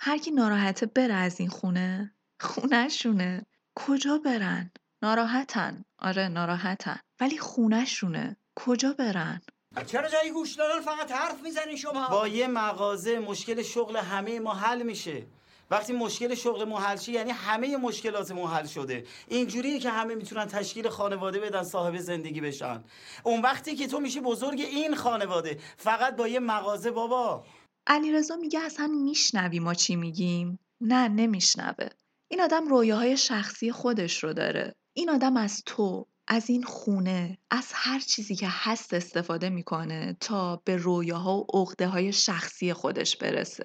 هر 0.00 0.18
کی 0.18 0.30
ناراحته 0.30 0.86
بره 0.86 1.14
از 1.14 1.40
این 1.40 1.48
خونه 1.48 2.14
خونهشونه. 2.40 3.46
کجا 3.74 4.18
برن؟ 4.18 4.70
ناراحتن. 5.02 5.84
آره 5.98 6.28
ناراحتن. 6.28 6.98
ولی 7.20 7.38
خونهشونه. 7.38 8.36
کجا 8.56 8.92
برن؟ 8.92 9.40
چرا 9.86 10.08
جایی 10.08 10.30
گوش 10.30 10.54
دادن؟ 10.54 10.80
فقط 10.80 11.12
حرف 11.12 11.42
می‌زنین 11.42 11.76
شما. 11.76 12.08
با 12.08 12.28
یه 12.28 12.46
مغازه 12.46 13.18
مشکل 13.18 13.62
شغل 13.62 13.96
همه 13.96 14.40
ما 14.40 14.54
حل 14.54 14.82
میشه. 14.82 15.26
وقتی 15.70 15.92
مشکل 15.92 16.34
شغل 16.34 16.64
ما 16.64 16.80
حل 16.80 16.96
شه 16.96 17.12
یعنی 17.12 17.30
همه 17.30 17.76
مشکلات 17.76 18.30
ما 18.30 18.48
حل 18.48 18.66
شده. 18.66 19.04
اینجوریه 19.28 19.78
که 19.78 19.90
همه 19.90 20.14
می‌تونن 20.14 20.46
تشکیل 20.46 20.88
خانواده 20.88 21.40
بدن 21.40 21.62
صاحب 21.62 21.96
زندگی 21.96 22.40
بشن. 22.40 22.84
اون 23.22 23.40
وقتی 23.40 23.76
که 23.76 23.86
تو 23.86 24.00
میشی 24.00 24.20
بزرگ 24.20 24.60
این 24.60 24.94
خانواده. 24.94 25.58
فقط 25.76 26.16
با 26.16 26.28
یه 26.28 26.40
مغازه 26.40 26.90
بابا. 26.90 27.44
علیرضا 27.86 28.36
میگه 28.36 28.60
اصلا 28.60 28.86
میشنوی 28.86 29.58
ما 29.58 29.74
چی 29.74 29.96
میگیم؟ 29.96 30.58
نه 30.80 31.08
نمیشنوه. 31.08 31.88
این 32.28 32.40
آدم 32.40 32.68
رویاهای 32.68 33.16
شخصی 33.16 33.72
خودش 33.72 34.24
رو 34.24 34.32
داره. 34.32 34.74
این 34.96 35.10
آدم 35.10 35.36
از 35.36 35.62
تو. 35.66 36.06
از 36.28 36.50
این 36.50 36.62
خونه 36.62 37.38
از 37.50 37.70
هر 37.74 38.00
چیزی 38.00 38.34
که 38.34 38.46
هست 38.50 38.94
استفاده 38.94 39.48
می‌کنه 39.48 40.16
تا 40.20 40.62
به 40.64 40.76
رویاها 40.76 41.38
و 41.38 41.46
عقده 41.54 41.88
های 41.88 42.12
شخصی 42.12 42.72
خودش 42.72 43.16
برسه. 43.16 43.64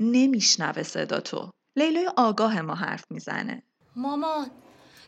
نمیشنوه 0.00 0.82
صدا 0.82 1.20
تو. 1.20 1.50
لیلای 1.76 2.10
آگاه 2.16 2.60
ما 2.60 2.74
حرف 2.74 3.04
می‌زنه. 3.10 3.62
مامان 3.96 4.50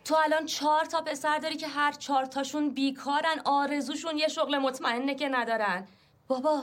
تو 0.05 0.17
الان 0.25 0.47
چهار 0.47 0.85
تا 0.85 1.01
پسر 1.01 1.39
داری 1.39 1.57
که 1.57 1.69
هر 1.69 1.93
چهار 1.93 2.27
تاشون 2.27 2.71
بیکارن 2.71 3.41
آرزوشون 3.45 4.19
یه 4.19 4.29
شغل 4.29 4.59
مطمئنه 4.59 5.15
که 5.15 5.29
ندارن. 5.29 5.87
بابا 6.29 6.63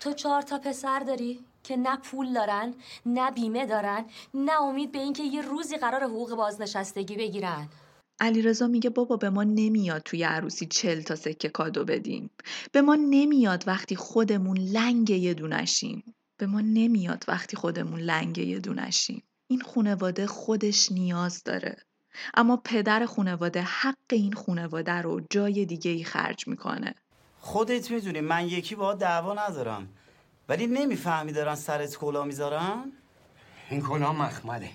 تو 0.00 0.12
چهار 0.12 0.42
تا 0.42 0.58
پسر 0.58 1.00
داری 1.00 1.44
که 1.62 1.76
نه 1.76 1.96
پول 1.96 2.32
دارن 2.32 2.74
نه 3.06 3.30
بیمه 3.30 3.66
دارن 3.66 4.04
نه 4.34 4.62
امید 4.62 4.92
به 4.92 4.98
اینکه 4.98 5.22
یه 5.22 5.42
روزی 5.42 5.76
قرار 5.76 6.04
حقوق 6.04 6.34
بازنشستگی 6.34 7.16
بگیرن. 7.16 7.68
علیرضا 8.20 8.66
میگه 8.66 8.90
بابا 8.90 9.16
به 9.16 9.30
ما 9.30 9.42
نمیاد 9.42 10.02
توی 10.02 10.22
عروسی 10.22 10.66
چل 10.66 11.00
تا 11.00 11.14
سکه 11.14 11.48
کادو 11.48 11.84
بدیم. 11.84 12.30
به 12.72 12.82
ما 12.82 12.94
نمیاد 12.94 13.64
وقتی 13.66 13.96
خودمون 13.96 14.58
لنگ 14.58 15.10
یه 15.10 15.34
دونشیم. 15.34 16.14
به 16.36 16.46
ما 16.46 16.60
نمیاد 16.60 17.24
وقتی 17.28 17.56
خودمون 17.56 18.00
لنگ 18.00 18.38
یه 18.38 18.60
دونشیم. 18.60 19.22
این 19.46 19.60
خونواده 19.60 20.26
خودش 20.26 20.92
نیاز 20.92 21.42
داره. 21.44 21.76
اما 22.34 22.56
پدر 22.56 23.06
خونواده 23.06 23.62
حق 23.62 23.94
این 24.12 24.32
خونواده 24.32 24.92
رو 24.92 25.20
جای 25.30 25.64
دیگه 25.64 25.90
ای 25.90 26.04
خرج 26.04 26.48
می‌کنه. 26.48 26.94
خودت 27.40 27.90
می‌دونی 27.90 28.20
من 28.20 28.46
یکی 28.48 28.74
با 28.74 28.94
دعوا 28.94 29.34
ندارم. 29.34 29.88
ولی 30.48 30.66
نمی‌فهمی 30.66 31.32
دارن 31.32 31.54
سرت 31.54 31.96
کلا 31.96 32.24
می‌ذارن؟ 32.24 32.92
این 33.70 33.80
کلا 33.80 34.12
مخمله. 34.12 34.70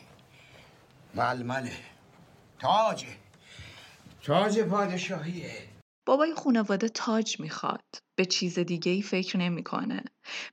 ململه. 1.15 1.71
تاجه. 2.59 3.07
تاج 4.23 4.59
پادشاهیه. 4.59 5.51
بابای 6.05 6.33
خونواده 6.33 6.89
تاج 6.89 7.39
می‌خواد. 7.39 7.85
به 8.15 8.25
چیز 8.25 8.59
دیگه 8.59 8.91
ای 8.91 9.01
فکر 9.01 9.37
نمی‌کنه. 9.37 10.03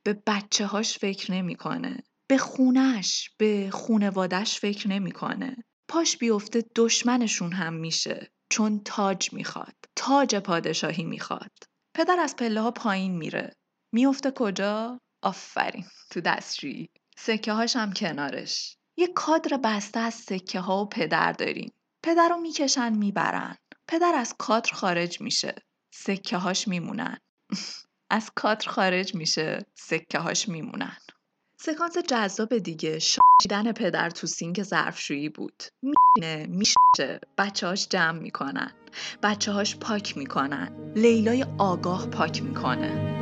به 0.02 0.22
بچه 0.26 0.66
هاش 0.66 0.98
فکر 0.98 1.32
نمی‌کنه. 1.32 2.02
به 2.28 2.38
خونش 2.38 3.30
به 3.38 3.70
خونوادش 3.72 4.60
فکر 4.60 4.88
نمی‌کنه. 4.88 5.56
پاش 5.88 6.16
بیفته 6.16 6.64
دشمنشون 6.76 7.52
هم 7.52 7.74
میشه. 7.74 8.30
چون 8.50 8.80
تاج 8.84 9.32
می‌خواد. 9.32 9.74
تاج 9.96 10.36
پادشاهی 10.36 11.04
می‌خواد. 11.04 11.52
پدر 11.94 12.20
از 12.20 12.36
پله 12.36 12.60
ها 12.60 12.70
پایین 12.70 13.16
میره. 13.16 13.52
میفته 13.94 14.30
کجا؟ 14.30 15.00
آفرین. 15.22 15.84
تو 16.10 16.20
دستشویی. 16.20 16.88
سکه 17.16 17.52
هاش 17.52 17.76
هم 17.76 17.92
کنارش. 17.92 18.76
یه 18.98 19.06
کادر 19.06 19.56
بسته 19.56 20.00
از 20.00 20.14
سکه 20.14 20.60
ها 20.60 20.82
و 20.82 20.88
پدر 20.88 21.32
داریم. 21.32 21.72
پدر 22.06 22.28
رو 22.28 22.36
می‌کشن 22.36 22.96
می‌برن. 22.96 23.56
پدر 23.88 24.12
از 24.14 24.34
کادر 24.38 24.72
خارج 24.72 25.20
میشه. 25.20 25.54
سکه 25.94 26.36
هاش 26.36 26.68
میمونن. 26.68 27.18
از 28.10 28.30
کادر 28.34 28.68
خارج 28.68 29.14
میشه. 29.14 29.66
سکه 29.74 30.18
هاش 30.18 30.48
میمونن. 30.48 30.96
سکانس 31.60 31.98
جذاب 31.98 32.58
دیگه. 32.58 32.98
شیدن 32.98 33.72
پدر 33.72 34.10
تو 34.10 34.26
سینک 34.26 34.62
ظرفشویی 34.62 35.28
بود. 35.28 35.62
میشینه 35.82 36.46
میشه 36.46 37.20
بچه 37.38 37.66
هاش 37.66 37.88
جمع 37.88 38.18
می‌کنن. 38.18 38.72
بچه 39.22 39.52
هاش 39.52 39.76
پاک 39.76 40.16
می‌کنن. 40.16 40.92
لیلای 40.96 41.46
آگاه 41.58 42.06
پاک 42.06 42.42
می‌کنه. 42.42 43.16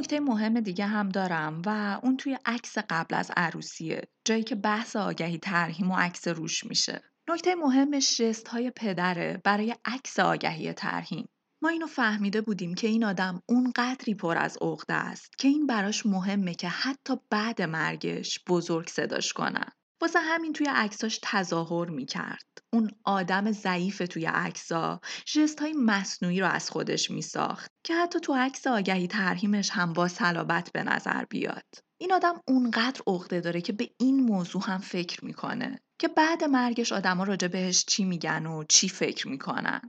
نکته 0.00 0.20
مهم 0.20 0.60
دیگه 0.60 0.86
هم 0.86 1.08
دارم 1.08 1.62
و 1.66 2.00
اون 2.02 2.16
توی 2.16 2.38
عکس 2.46 2.78
قبل 2.78 3.14
از 3.14 3.30
عروسیه 3.36 4.02
جایی 4.24 4.42
که 4.42 4.54
بحث 4.54 4.96
آگهی 4.96 5.38
ترهیم 5.38 5.90
و 5.90 5.96
عکس 5.96 6.28
روش 6.28 6.64
میشه. 6.64 7.02
نکته 7.30 7.54
مهمش 7.54 8.20
جست 8.20 8.48
های 8.48 8.70
پدره 8.70 9.40
برای 9.44 9.76
عکس 9.84 10.18
آگهی 10.18 10.72
ترهیم 10.72 11.28
ما 11.62 11.68
اینو 11.68 11.86
فهمیده 11.86 12.40
بودیم 12.40 12.74
که 12.74 12.86
این 12.86 13.04
آدم 13.04 13.42
اون 13.48 13.72
قدری 13.76 14.14
پر 14.14 14.38
از 14.38 14.58
عقده 14.60 14.94
است 14.94 15.38
که 15.38 15.48
این 15.48 15.66
براش 15.66 16.06
مهمه 16.06 16.54
که 16.54 16.68
حتی 16.68 17.14
بعد 17.30 17.62
مرگش 17.62 18.38
بزرگ 18.48 18.88
صداش 18.88 19.32
کنن. 19.32 19.72
واسه 20.00 20.18
همین 20.18 20.52
توی 20.52 20.66
عکساش 20.70 21.20
تظاهر 21.22 21.90
می‌کرد. 21.90 22.46
اون 22.72 22.90
آدم 23.04 23.52
ضعیف 23.52 24.02
توی 24.10 24.26
عکسا 24.26 25.00
ژست 25.28 25.60
های 25.60 25.72
مصنوعی 25.72 26.40
رو 26.40 26.46
از 26.46 26.70
خودش 26.70 27.10
میساخت 27.10 27.70
که 27.84 27.94
حتی 27.94 28.20
تو 28.20 28.34
عکس 28.34 28.66
آگهی 28.66 29.06
ترهیمش 29.06 29.70
هم 29.70 29.92
با 29.92 30.08
صلابت 30.08 30.70
به 30.72 30.82
نظر 30.82 31.24
بیاد. 31.24 31.64
این 32.00 32.12
آدم 32.12 32.40
اونقدر 32.48 33.00
عقده 33.06 33.40
داره 33.40 33.60
که 33.60 33.72
به 33.72 33.90
این 34.00 34.20
موضوع 34.20 34.62
هم 34.64 34.78
فکر 34.78 35.24
می‌کنه 35.24 35.80
که 35.98 36.08
بعد 36.08 36.44
مرگش 36.44 36.92
آدما 36.92 37.24
راجع 37.24 37.48
بهش 37.48 37.84
چی 37.84 38.04
میگن 38.04 38.46
و 38.46 38.64
چی 38.68 38.88
فکر 38.88 39.28
می‌کنن. 39.28 39.80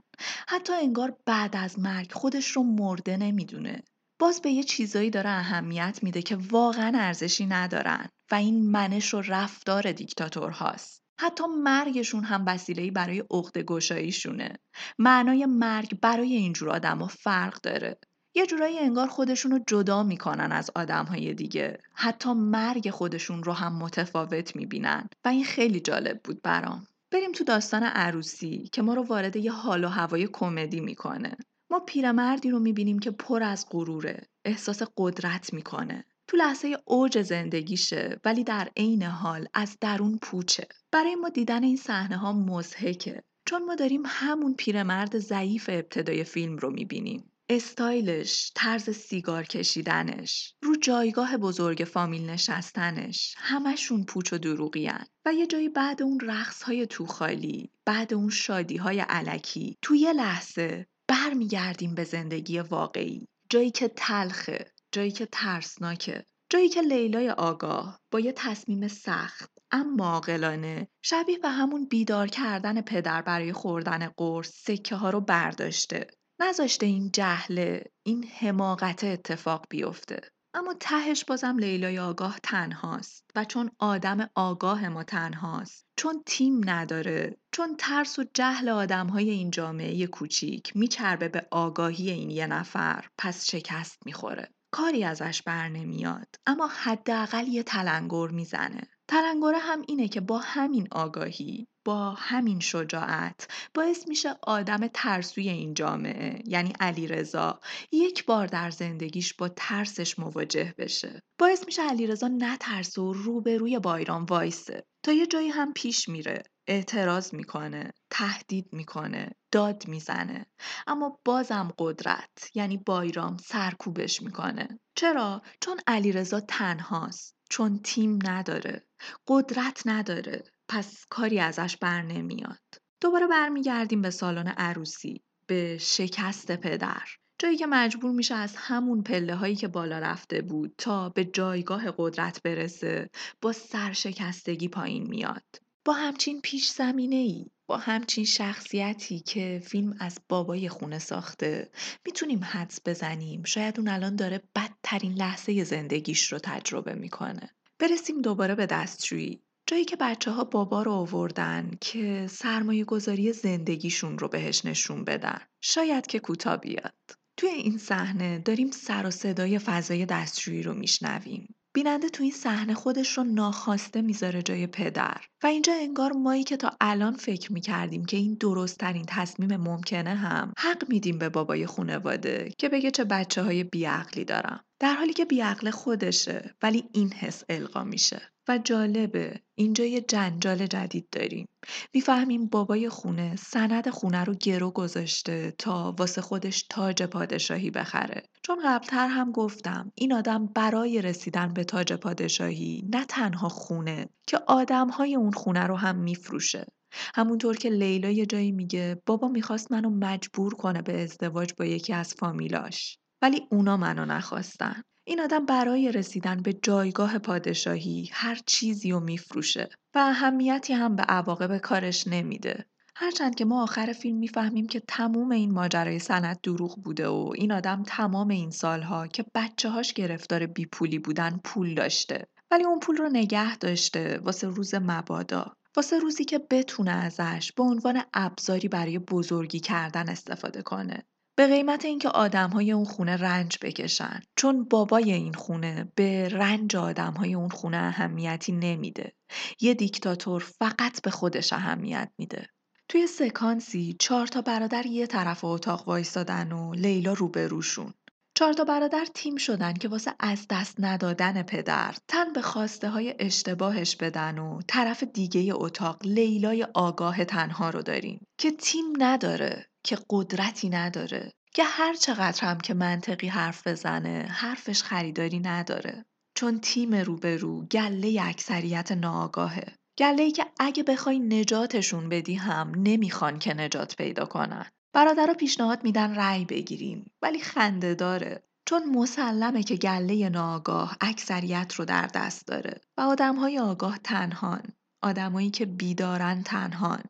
حتی 0.48 0.72
انگار 0.72 1.16
بعد 1.26 1.56
از 1.56 1.78
مرگ 1.78 2.12
خودش 2.12 2.50
رو 2.50 2.62
مرده 2.62 3.16
نمی‌دونه. 3.16 3.82
باز 4.18 4.40
به 4.42 4.50
یه 4.50 4.62
چیزایی 4.62 5.10
داره 5.10 5.30
اهمیت 5.30 5.98
میده 6.02 6.22
که 6.22 6.36
واقعا 6.36 6.92
ارزشی 6.94 7.46
ندارن. 7.46 8.08
و 8.32 8.34
این 8.34 8.70
منش 8.70 9.14
و 9.14 9.20
رفتار 9.20 9.92
دیکتاتورهاست. 9.92 11.02
حتی 11.20 11.44
مرگشون 11.62 12.24
هم 12.24 12.44
وسیله‌ای 12.46 12.90
برای 12.90 13.24
عقده 13.30 13.62
گشاییشونه. 13.62 14.58
معنای 14.98 15.46
مرگ 15.46 16.00
برای 16.00 16.34
اینجور 16.34 16.70
آدما 16.70 17.06
فرق 17.06 17.60
داره. 17.60 17.98
یه 18.34 18.46
جورایی 18.46 18.78
انگار 18.78 19.06
خودشون 19.06 19.50
رو 19.50 19.60
جدا 19.66 20.02
می‌کنن 20.02 20.52
از 20.52 20.70
آدمهای 20.74 21.34
دیگه. 21.34 21.78
حتی 21.94 22.32
مرگ 22.32 22.90
خودشون 22.90 23.42
رو 23.42 23.52
هم 23.52 23.78
متفاوت 23.78 24.56
می‌بینن. 24.56 25.08
و 25.24 25.28
این 25.28 25.44
خیلی 25.44 25.80
جالب 25.80 26.20
بود 26.24 26.42
برام. 26.42 26.86
بریم 27.10 27.32
تو 27.32 27.44
داستان 27.44 27.82
عروسی 27.82 28.68
که 28.72 28.82
ما 28.82 28.94
رو 28.94 29.02
وارد 29.02 29.36
یه 29.36 29.52
حال 29.52 29.84
و 29.84 29.88
هوای 29.88 30.28
کمدی 30.32 30.80
می‌کنه. 30.80 31.36
ما 31.70 31.80
پیرمردی 31.80 32.50
رو 32.50 32.58
می‌بینیم 32.58 32.98
که 32.98 33.10
پر 33.10 33.42
از 33.42 33.66
غروره. 33.70 34.26
احساس 34.44 34.82
قدرت 34.96 35.54
می‌کنه. 35.54 36.04
تو 36.32 36.38
لحظه 36.38 36.78
اوج 36.84 37.22
زندگیشه 37.22 38.20
ولی 38.24 38.44
در 38.44 38.70
عین 38.76 39.02
حال 39.02 39.48
از 39.54 39.76
درون 39.80 40.18
پوچه. 40.22 40.66
برای 40.92 41.14
ما 41.14 41.28
دیدن 41.28 41.62
این 41.62 41.76
صحنه 41.76 42.16
ها 42.16 42.32
مزهکه 42.32 43.22
چون 43.46 43.64
ما 43.64 43.74
داریم 43.74 44.02
همون 44.06 44.54
پیرمرد 44.54 45.18
ضعیف 45.18 45.70
ابتدای 45.72 46.24
فیلم 46.24 46.56
رو 46.56 46.70
می‌بینیم. 46.70 47.32
استایلش، 47.48 48.52
طرز 48.54 48.90
سیگار 48.90 49.44
کشیدنش، 49.44 50.54
رو 50.62 50.76
جایگاه 50.76 51.36
بزرگ 51.36 51.84
فامیل 51.84 52.30
نشستنش، 52.30 53.34
همشون 53.38 54.04
پوچ 54.04 54.32
و 54.32 54.38
دروغیان 54.38 55.06
و 55.26 55.34
یه 55.34 55.46
جایی 55.46 55.68
بعد 55.68 56.02
اون 56.02 56.20
رقص 56.20 56.62
های 56.62 56.86
تو 56.86 57.06
خالی، 57.06 57.70
بعد 57.84 58.14
اون 58.14 58.30
شادی 58.30 58.76
های 58.76 59.00
علکی، 59.00 59.76
تو 59.82 59.94
یه 59.94 60.12
لحظه 60.12 60.86
برمیگردیم 61.08 61.94
به 61.94 62.04
زندگی 62.04 62.58
واقعی، 62.58 63.28
جایی 63.48 63.70
که 63.70 63.88
تلخه، 63.96 64.71
جایی 64.92 65.10
که 65.10 65.28
ترسناکه، 65.32 66.24
جایی 66.50 66.68
که 66.68 66.82
لیلای 66.82 67.30
آگاه 67.30 68.00
با 68.10 68.20
یه 68.20 68.32
تصمیم 68.32 68.88
سخت 68.88 69.50
اما 69.70 70.04
عاقلانه 70.04 70.88
شبیه 71.02 71.38
به 71.38 71.48
همون 71.48 71.86
بیدار 71.86 72.28
کردن 72.28 72.80
پدر 72.80 73.22
برای 73.22 73.52
خوردن 73.52 74.08
قرص 74.16 74.50
سکه 74.54 74.96
ها 74.96 75.10
رو 75.10 75.20
برداشته. 75.20 76.06
نذاشته 76.40 76.86
این 76.86 77.10
جهله 77.10 77.84
این 78.02 78.24
حماقت 78.24 79.04
اتفاق 79.04 79.66
بیفته. 79.70 80.20
اما 80.54 80.74
تهش 80.80 81.24
بازم 81.24 81.58
لیلای 81.58 81.98
آگاه 81.98 82.38
تنهاست 82.42 83.30
و 83.34 83.44
چون 83.44 83.70
آدم 83.78 84.30
آگاه 84.34 84.88
ما 84.88 85.04
تنهاست 85.04 85.86
چون 85.96 86.22
تیم 86.26 86.70
نداره 86.70 87.36
چون 87.52 87.76
ترس 87.76 88.18
و 88.18 88.24
جهل 88.34 88.68
آدم 88.68 89.06
های 89.06 89.30
این 89.30 89.50
جامعه 89.50 90.06
کوچیک 90.06 90.76
میچربه 90.76 91.28
به 91.28 91.46
آگاهی 91.50 92.10
این 92.10 92.30
یه 92.30 92.46
نفر 92.46 93.08
پس 93.18 93.50
شکست 93.50 93.98
می‌خوره. 94.06 94.54
کاری 94.72 95.04
ازش 95.04 95.42
بر 95.42 95.68
نمیاد 95.68 96.36
اما 96.46 96.68
حداقل 96.68 97.48
یه 97.48 97.62
تلنگر 97.62 98.28
می‌زنه. 98.28 98.82
تلنگره 99.12 99.58
هم 99.58 99.82
اینه 99.88 100.08
که 100.08 100.20
با 100.20 100.38
همین 100.38 100.88
آگاهی 100.92 101.68
با 101.84 102.10
همین 102.10 102.60
شجاعت 102.60 103.48
باعث 103.74 104.08
میشه 104.08 104.34
آدم 104.42 104.86
ترسوی 104.94 105.48
این 105.48 105.74
جامعه 105.74 106.42
یعنی 106.46 106.72
علیرضا 106.80 107.60
یک 107.92 108.24
بار 108.24 108.46
در 108.46 108.70
زندگیش 108.70 109.34
با 109.34 109.48
ترسش 109.48 110.18
مواجه 110.18 110.74
بشه. 110.78 111.22
باعث 111.38 111.66
میشه 111.66 111.82
علیرضا 111.82 112.28
نترسه 112.28 113.02
و 113.02 113.12
روبروی 113.12 113.78
بایرام 113.78 114.24
وایسه. 114.24 114.84
تا 115.02 115.12
یه 115.12 115.26
جایی 115.26 115.48
هم 115.48 115.72
پیش 115.72 116.08
میره 116.08 116.42
اعتراض 116.66 117.34
می‌کنه 117.34 117.92
تهدید 118.10 118.68
می‌کنه 118.72 119.30
داد 119.52 119.88
می‌زنه. 119.88 120.46
اما 120.86 121.20
بازم 121.24 121.72
قدرت 121.78 122.50
یعنی 122.54 122.76
بایرام 122.76 123.36
سرکوبش 123.36 124.22
می‌کنه. 124.22 124.80
چرا؟ 124.94 125.42
چون 125.60 125.80
علیرضا 125.86 126.40
تنهاست. 126.40 127.41
چون 127.52 127.80
تیم 127.84 128.18
نداره 128.24 128.86
قدرت 129.26 129.82
نداره 129.86 130.44
پس 130.68 131.04
کاری 131.10 131.38
ازش 131.38 131.76
بر 131.76 132.02
نمیاد. 132.02 132.60
دوباره 133.00 133.26
برمیگردیم 133.26 134.02
به 134.02 134.10
سالن 134.10 134.48
عروسی 134.48 135.22
به 135.46 135.78
شکست 135.78 136.52
پدر. 136.56 137.02
جایی 137.38 137.56
که 137.56 137.66
مجبور 137.66 138.10
میشه 138.10 138.34
از 138.34 138.56
همون 138.56 139.02
پله 139.02 139.34
هایی 139.34 139.56
که 139.56 139.68
بالا 139.68 139.98
رفته 139.98 140.42
بود 140.42 140.74
تا 140.78 141.08
به 141.08 141.24
جایگاه 141.24 141.94
قدرت 141.98 142.42
برسه 142.42 143.10
با 143.40 143.52
سرشکستگی 143.52 144.68
پایین 144.68 145.06
میاد. 145.06 145.44
با 145.84 145.92
همچین 145.92 146.40
پیش 146.40 146.70
زمینه 146.70 147.16
ای 147.16 147.46
همچین 147.76 148.24
شخصیتی 148.24 149.20
که 149.20 149.62
فیلم 149.64 149.96
از 150.00 150.18
بابای 150.28 150.68
خونه 150.68 150.98
ساخته 150.98 151.70
می‌تونیم 152.06 152.44
حدس 152.44 152.80
بزنیم 152.86 153.42
شاید 153.42 153.78
اون 153.78 153.88
الان 153.88 154.16
داره 154.16 154.42
بدترین 154.56 155.12
لحظه 155.12 155.64
زندگیش 155.64 156.32
رو 156.32 156.38
تجربه 156.38 156.94
می‌کنه 156.94 157.50
برسیم 157.78 158.22
دوباره 158.22 158.54
به 158.54 158.66
دستشویی 158.66 159.42
جایی 159.66 159.84
که 159.84 159.96
بچه 159.96 160.30
ها 160.30 160.44
بابا 160.44 160.82
رو 160.82 160.92
آوردن 160.92 161.70
که 161.80 162.26
سرمایه 162.30 162.84
گذاری 162.84 163.32
زندگیشون 163.32 164.18
رو 164.18 164.28
بهش 164.28 164.64
نشون 164.64 165.04
بدن. 165.04 165.40
شاید 165.60 166.06
که 166.06 166.18
کوتا 166.18 166.56
بیاد. 166.56 166.94
توی 167.36 167.48
این 167.50 167.78
صحنه 167.78 168.38
داریم 168.38 168.70
سر 168.70 169.06
و 169.06 169.10
صدای 169.10 169.58
فضای 169.58 170.06
دستشویی 170.06 170.62
رو 170.62 170.74
میشنویم. 170.74 171.54
بیننده 171.74 172.08
تو 172.08 172.22
این 172.22 172.32
صحنه 172.32 172.74
خودش 172.74 173.18
رو 173.18 173.24
ناخواسته 173.24 174.02
می‌ذاره 174.02 174.42
جای 174.42 174.66
پدر. 174.66 175.20
و 175.42 175.46
اینجا 175.46 175.72
انگار 175.72 176.12
مایی 176.12 176.44
که 176.44 176.56
تا 176.56 176.70
الان 176.80 177.16
فکر 177.16 177.52
می‌کردیم 177.52 178.04
که 178.04 178.16
این 178.16 178.34
درست 178.34 178.78
ترین 178.78 179.04
تصمیم 179.08 179.56
ممکنه 179.56 180.14
هم 180.14 180.52
حق 180.58 180.88
میدیم 180.88 181.18
به 181.18 181.28
بابای 181.28 181.66
خونواده 181.66 182.52
که 182.58 182.68
بگه 182.68 182.90
چه 182.90 183.04
بچه 183.04 183.42
های 183.42 183.64
بیعقلی 183.64 184.24
دارم. 184.24 184.64
در 184.80 184.94
حالی 184.94 185.12
که 185.12 185.24
بیعقل 185.24 185.70
خودشه 185.70 186.54
ولی 186.62 186.84
این 186.92 187.12
حس 187.12 187.42
القا 187.48 187.84
میشه. 187.84 188.31
و 188.48 188.58
جالبه. 188.58 189.40
اینجا 189.54 189.84
یه 189.84 190.00
جنجال 190.00 190.66
جدید 190.66 191.08
داریم. 191.12 191.48
می‌فهمیم 191.94 192.46
بابای 192.46 192.88
خونه 192.88 193.36
سند 193.36 193.90
خونه 193.90 194.24
رو 194.24 194.34
گرو 194.34 194.70
گذاشته 194.70 195.54
تا 195.58 195.94
واسه 195.98 196.20
خودش 196.20 196.66
تاج 196.70 197.02
پادشاهی 197.02 197.70
بخره. 197.70 198.22
چون 198.42 198.58
قبلتر 198.64 199.08
هم 199.08 199.32
گفتم 199.32 199.92
این 199.94 200.12
آدم 200.12 200.46
برای 200.46 201.02
رسیدن 201.02 201.52
به 201.52 201.64
تاج 201.64 201.92
پادشاهی 201.92 202.84
نه 202.92 203.04
تنها 203.04 203.48
خونه 203.48 204.08
که 204.26 204.38
آدمهای 204.46 205.16
اون 205.16 205.32
خونه 205.32 205.66
رو 205.66 205.76
هم 205.76 205.96
میفروشه. 205.96 206.66
همونطور 207.14 207.56
که 207.56 207.70
لیلا 207.70 208.10
یه 208.10 208.26
جایی 208.26 208.52
میگه 208.52 209.02
بابا 209.06 209.28
می‌خواست 209.28 209.72
منو 209.72 209.90
مجبور 209.90 210.54
کنه 210.54 210.82
به 210.82 211.02
ازدواج 211.02 211.52
با 211.58 211.64
یکی 211.64 211.92
از 211.92 212.14
فامیلاش. 212.14 212.98
ولی 213.22 213.40
اونا 213.50 213.76
منو 213.76 214.04
نخواستن. 214.04 214.82
این 215.04 215.20
آدم 215.20 215.46
برای 215.46 215.92
رسیدن 215.92 216.42
به 216.42 216.52
جایگاه 216.52 217.18
پادشاهی 217.18 218.10
هر 218.12 218.38
چیزی 218.46 218.90
رو 218.90 219.00
میفروشه 219.00 219.68
و 219.94 219.98
اهمیتی 219.98 220.72
هم 220.72 220.96
به 220.96 221.02
عواقب 221.02 221.58
کارش 221.58 222.06
نمیده. 222.06 222.66
هرچند 222.96 223.34
که 223.34 223.44
ما 223.44 223.62
آخر 223.62 223.92
فیلم 223.92 224.18
می‌فهمیم 224.18 224.66
که 224.66 224.80
تموم 224.88 225.30
این 225.30 225.52
ماجرای 225.52 225.98
سند 225.98 226.40
دروغ 226.42 226.82
بوده 226.82 227.08
و 227.08 227.32
این 227.36 227.52
آدم 227.52 227.82
تمام 227.82 228.28
این 228.28 228.50
سالها 228.50 229.06
که 229.06 229.24
بچه 229.34 229.68
هاش 229.68 229.92
گرفتار 229.92 230.46
بیپولی 230.46 230.98
بودن 230.98 231.40
پول 231.44 231.74
داشته 231.74 232.26
ولی 232.50 232.64
اون 232.64 232.78
پول 232.80 232.96
رو 232.96 233.08
نگه 233.08 233.56
داشته 233.56 234.20
واسه 234.22 234.48
روز 234.48 234.74
مبادا 234.74 235.56
واسه 235.76 235.98
روزی 235.98 236.24
که 236.24 236.38
بتونه 236.50 236.90
ازش 236.90 237.52
به 237.56 237.62
عنوان 237.62 238.02
ابزاری 238.14 238.68
برای 238.68 238.98
بزرگی 238.98 239.60
کردن 239.60 240.08
استفاده 240.08 240.62
کنه 240.62 241.02
به 241.36 241.46
قیمت 241.46 241.84
اینکه 241.84 242.08
آدمهای 242.08 242.72
اون 242.72 242.84
خونه 242.84 243.16
رنج 243.16 243.58
بکشن. 243.62 244.20
چون 244.36 244.64
بابای 244.64 245.12
این 245.12 245.32
خونه 245.32 245.92
به 245.94 246.28
رنج 246.28 246.76
آدمهای 246.76 247.34
اون 247.34 247.48
خونه 247.48 247.76
اهمیتی 247.76 248.52
نمیده. 248.52 249.12
یه 249.60 249.74
دیکتاتور 249.74 250.52
فقط 250.58 251.02
به 251.02 251.10
خودش 251.10 251.52
اهمیت 251.52 252.10
میده. 252.18 252.48
توی 252.88 253.06
سکانسی 253.06 253.96
چهار 254.00 254.26
تا 254.26 254.42
برادر 254.42 254.86
یه 254.86 255.06
طرف 255.06 255.44
اتاق 255.44 255.88
وایستادن 255.88 256.52
و 256.52 256.74
لیلا 256.74 257.12
روبروشون. 257.12 257.94
چهار 258.34 258.52
تا 258.52 258.64
برادر 258.64 259.06
تیم 259.14 259.36
شدن 259.36 259.72
که 259.72 259.88
واسه 259.88 260.14
از 260.20 260.46
دست 260.50 260.76
ندادن 260.78 261.42
پدر 261.42 261.94
تن 262.08 262.32
به 262.32 262.42
خواسته 262.42 262.88
های 262.88 263.14
اشتباهش 263.18 263.96
بدن 263.96 264.38
و 264.38 264.60
طرف 264.68 265.02
دیگه 265.02 265.52
اتاق 265.54 266.06
لیلای 266.06 266.66
آگاه 266.74 267.24
تنها 267.24 267.70
رو 267.70 267.82
داریم. 267.82 268.26
که 268.38 268.50
تیم 268.50 268.84
نداره. 268.98 269.71
که 269.84 269.98
قدرتی 270.10 270.68
نداره 270.68 271.32
که 271.54 271.64
هر 271.64 271.94
چقدر 271.94 272.44
هم 272.44 272.58
که 272.58 272.74
منطقی 272.74 273.28
حرف 273.28 273.66
بزنه 273.66 274.26
حرفش 274.30 274.82
خریداری 274.82 275.38
نداره. 275.38 276.04
چون 276.34 276.60
تیم 276.60 276.94
روبرو 276.94 277.66
گله 277.66 278.20
اکثریت 278.22 278.92
ناآگاهه. 278.92 279.76
گله 279.98 280.22
ای 280.22 280.30
که 280.30 280.46
اگه 280.60 280.82
بخوای 280.82 281.18
نجاتشون 281.18 282.08
بدی 282.08 282.34
هم 282.34 282.72
نمی‌خوان 282.76 283.38
که 283.38 283.54
نجات 283.54 283.96
پیدا 283.96 284.26
کنن. 284.26 284.66
برادرها 284.92 285.34
پیشنهاد 285.34 285.84
میدن 285.84 286.14
رأی 286.14 286.44
بگیریم 286.44 287.10
ولی 287.22 287.40
خنده 287.40 287.94
داره. 287.94 288.42
چون 288.66 288.84
مسلمه 288.84 289.62
که 289.62 289.76
گله 289.76 290.28
ناآگاه 290.28 290.96
اکثریت 291.00 291.74
رو 291.74 291.84
در 291.84 292.06
دست 292.14 292.46
داره 292.46 292.80
و 292.96 293.00
آدمهای 293.00 293.58
آگاه 293.58 293.98
تنهان. 293.98 294.62
آدمایی 295.02 295.50
که 295.50 295.66
بیدارن 295.66 296.42
تنهان. 296.42 297.02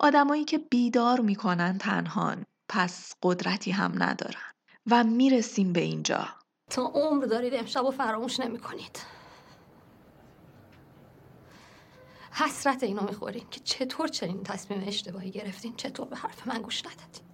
آدمایی 0.00 0.44
که 0.44 0.58
بیدار 0.58 1.20
می‌کنن 1.20 1.78
تنهان. 1.78 2.44
پس 2.68 3.14
قدرتی 3.22 3.70
هم 3.70 4.02
ندارن. 4.02 4.50
و 4.90 5.04
می‌رسیم 5.04 5.72
به 5.72 5.80
اینجا. 5.80 6.28
تا 6.70 6.82
عمر 6.82 7.24
دارید 7.24 7.54
امشب 7.54 7.84
و 7.84 7.90
فراموش 7.90 8.40
نمی 8.40 8.58
کنید 8.58 9.00
حسرت 12.32 12.82
اینو 12.82 13.02
می‌خورین 13.02 13.44
که 13.50 13.60
چطور 13.60 14.08
چنین 14.08 14.42
تصمیم 14.42 14.84
اشتباهی 14.86 15.30
گرفتین. 15.30 15.76
چطور 15.76 16.06
به 16.06 16.16
حرف 16.16 16.46
من 16.48 16.62
گوش 16.62 16.80
ندادین. 16.86 17.24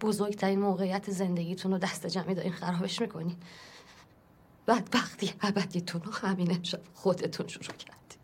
بزرگترین 0.00 0.58
موقعیت 0.58 1.10
زندگیتون 1.10 1.72
رو 1.72 1.78
دست 1.78 2.06
جمعی 2.06 2.34
دارین 2.34 2.52
خرابش 2.52 3.00
می‌کنین. 3.00 3.36
بدبختی 4.66 5.34
ابدیتون 5.40 6.02
رو 6.02 6.12
همین 6.12 6.50
امشب 6.50 6.80
خودتون 6.94 7.48
شروع 7.48 7.76
کردین. 7.76 8.21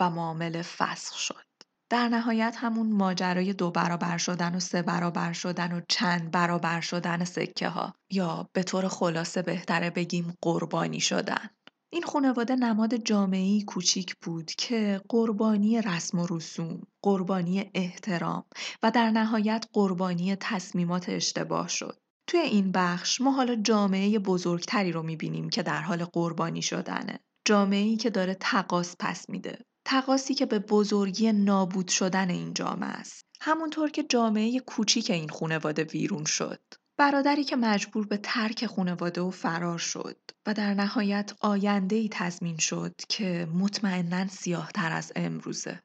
و 0.00 0.10
معامله 0.10 0.62
فسخ 0.62 1.18
شد 1.18 1.46
در 1.90 2.08
نهایت 2.08 2.56
همون 2.58 2.92
ماجرای 2.92 3.52
دو 3.52 3.70
برابر 3.70 4.18
شدن 4.18 4.54
و 4.54 4.60
سه 4.60 4.82
برابر 4.82 5.32
شدن 5.32 5.72
و 5.72 5.80
چند 5.88 6.30
برابر 6.30 6.80
شدن 6.80 7.24
سکه 7.24 7.68
ها 7.68 7.94
یا 8.10 8.48
به 8.52 8.62
طور 8.62 8.88
خلاصه 8.88 9.42
بهتره 9.42 9.90
بگیم 9.90 10.34
قربانی 10.42 11.00
شدن 11.00 11.50
این 11.92 12.02
خانواده 12.02 12.56
نماد 12.56 12.96
جامعی 12.96 13.62
کوچیک 13.62 14.16
بود 14.22 14.50
که 14.50 15.00
قربانی 15.08 15.82
رسم 15.82 16.18
و 16.18 16.26
رسوم، 16.30 16.82
قربانی 17.02 17.70
احترام 17.74 18.44
و 18.82 18.90
در 18.90 19.10
نهایت 19.10 19.66
قربانی 19.72 20.36
تصمیمات 20.36 21.08
اشتباه 21.08 21.68
شد. 21.68 21.98
توی 22.26 22.40
این 22.40 22.72
بخش 22.72 23.20
ما 23.20 23.32
حالا 23.32 23.56
جامعه 23.56 24.18
بزرگتری 24.18 24.92
رو 24.92 25.02
می‌بینیم 25.02 25.48
که 25.48 25.62
در 25.62 25.80
حال 25.80 26.04
قربانی 26.04 26.62
شدنه. 26.62 27.20
جامعه‌ای 27.44 27.96
که 27.96 28.10
داره 28.10 28.34
تقاس 28.40 28.96
پس 28.98 29.28
میده. 29.30 29.58
تقاسی 29.88 30.34
که 30.34 30.46
به 30.46 30.58
بزرگی 30.58 31.32
نابود 31.32 31.88
شدن 31.88 32.30
این 32.30 32.54
جامعه 32.54 32.88
است. 32.88 33.24
همونطور 33.40 33.90
که 33.90 34.02
جامعه 34.02 34.60
کوچیک 34.60 35.10
این 35.10 35.28
خانواده 35.28 35.84
ویرون 35.84 36.24
شد. 36.24 36.60
برادری 36.98 37.44
که 37.44 37.56
مجبور 37.56 38.06
به 38.06 38.16
ترک 38.16 38.66
خانواده 38.66 39.20
و 39.20 39.30
فرار 39.30 39.78
شد 39.78 40.16
و 40.46 40.54
در 40.54 40.74
نهایت 40.74 41.32
آینده 41.40 41.96
ای 41.96 42.08
تضمین 42.12 42.56
شد 42.56 42.94
که 43.08 43.48
مطمئنا 43.54 44.28
سیاه 44.28 44.70
تر 44.72 44.92
از 44.92 45.12
امروزه. 45.16 45.82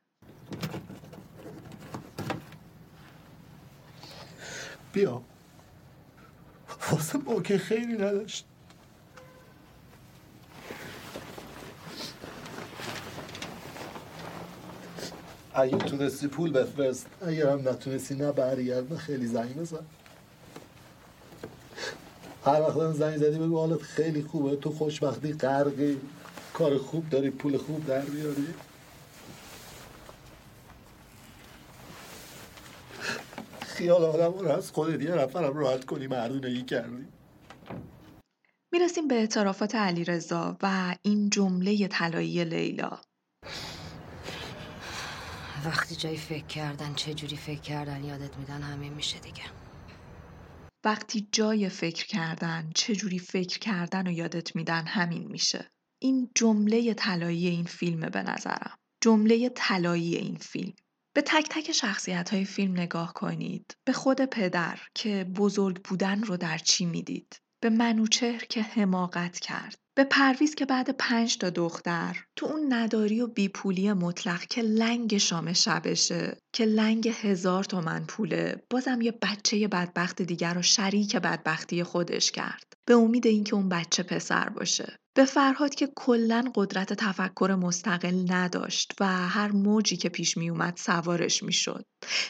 بیا 4.94 5.22
واسه 6.92 7.18
ما 7.18 7.42
که 7.42 7.58
خیلی 7.58 7.94
نداشت 7.94 8.46
اگه 15.54 15.78
تونستی 15.78 16.28
پول 16.28 16.52
بفرست. 16.52 17.08
اگر 17.22 17.50
هم 17.50 17.70
نتونستی 17.70 18.16
نه 18.16 18.32
برگرد 18.32 18.96
خیلی 18.96 19.28
زنگ 19.28 19.56
بزن. 19.56 19.86
هر 22.46 22.62
وقت 22.62 22.78
هم 22.78 22.94
زنگ 22.94 23.18
زدی 23.18 23.40
بگو 23.40 23.58
حالت 23.60 23.82
خیلی 23.82 24.22
خوبه. 24.22 24.56
تو 24.56 24.72
خوشبختی 24.72 25.34
غرقی. 25.34 25.98
کار 26.54 26.78
خوب 26.78 27.10
داری 27.10 27.30
پول 27.30 27.58
خوب 27.58 27.86
در 27.86 28.02
بیاری. 28.02 28.48
خیال 33.62 34.04
آدم 34.04 34.40
رو 34.40 34.52
از 34.52 34.72
خودت 34.72 35.02
یه 35.02 35.16
نفرم 35.16 35.58
راحت 35.58 35.86
کنی 35.86 36.08
مردونگی 36.08 36.62
کردی. 36.62 37.08
می‌رسیم 38.72 39.08
به 39.08 39.16
اعترافات 39.16 39.76
علیرضا 39.76 40.58
و 40.64 40.96
این 41.02 41.30
جمله 41.30 41.88
طلایی 41.88 42.46
لیلا. 42.46 43.00
وقتی 45.66 45.96
جایی 45.96 46.18
فکر 46.18 46.46
کردن 46.46 46.94
چه 46.94 47.14
جوری 47.14 47.38
فکر 47.38 47.62
کردن 47.62 48.04
یادت 48.04 48.38
میدن 48.38 48.62
همین 48.62 48.94
میشه 48.94 49.20
دیگه. 49.20 49.44
وقتی 50.84 51.28
جای 51.32 51.70
فکر 51.70 52.06
کردن 52.06 52.72
چه 52.76 52.96
جوری 52.96 53.20
فکر 53.20 53.60
کردن 53.60 54.08
و 54.08 54.12
یادت 54.12 54.56
میدن 54.56 54.86
همین 54.86 55.28
میشه. 55.28 55.72
این 56.02 56.30
جمله 56.36 56.94
طلایی 56.94 57.48
این 57.48 57.66
فیلمه 57.66 58.10
به 58.10 58.24
نظرم. 58.24 58.78
جمله 59.02 59.50
طلایی 59.50 60.16
این 60.16 60.36
فیلم. 60.36 60.74
به 61.14 61.22
تک 61.22 61.48
تک 61.50 61.72
شخصیت 61.72 62.34
های 62.34 62.46
فیلم 62.46 62.80
نگاه 62.80 63.14
کنید. 63.14 63.78
به 63.86 63.94
خود 63.94 64.22
پدر 64.26 64.80
که 64.96 65.24
بزرگ 65.24 65.84
بودن 65.84 66.24
رو 66.24 66.38
در 66.38 66.58
چی 66.58 66.86
می‌دید؟ 66.86 67.40
به 67.62 67.70
منوچهر 67.70 68.46
که 68.46 68.62
حماقت 68.62 69.40
کرد. 69.40 69.76
به 69.98 70.04
پرویز 70.04 70.56
که 70.56 70.66
بعد 70.66 70.90
پنج 70.90 71.38
تا 71.38 71.50
دختر. 71.50 72.18
تو 72.36 72.46
اون 72.46 72.74
نداری 72.74 73.22
و 73.22 73.28
بیپولی 73.28 73.94
مطلق 73.94 74.46
که 74.46 74.62
لنگ 74.62 75.18
شام 75.18 75.54
شبشه. 75.54 76.38
که 76.54 76.66
لنگ 76.66 77.08
هزار 77.08 77.64
تومن 77.64 78.06
پوله. 78.06 78.64
بازم 78.70 79.02
یه 79.02 79.12
بچه 79.22 79.68
بدبخت 79.68 80.22
دیگر 80.22 80.54
رو 80.54 80.62
شریک 80.62 81.16
بدبختی 81.16 81.84
خودش 81.84 82.32
کرد. 82.32 82.74
به 82.88 82.94
امید 82.94 83.28
اینکه 83.28 83.56
اون 83.56 83.70
بچه 83.70 84.04
پسر 84.04 84.50
باشه. 84.50 84.96
به 85.16 85.26
فرهاد 85.26 85.76
که 85.76 85.90
کلا 85.96 86.52
قدرت 86.56 86.94
تفکر 86.94 87.56
مستقل 87.62 88.26
نداشت 88.28 88.94
و 89.00 89.06
هر 89.08 89.52
موجی 89.52 89.98
که 89.98 90.10
پیش 90.10 90.38
می 90.38 90.50
اومد 90.50 90.78
سوارش 90.78 91.44
می 91.44 91.54
شد. 91.54 91.86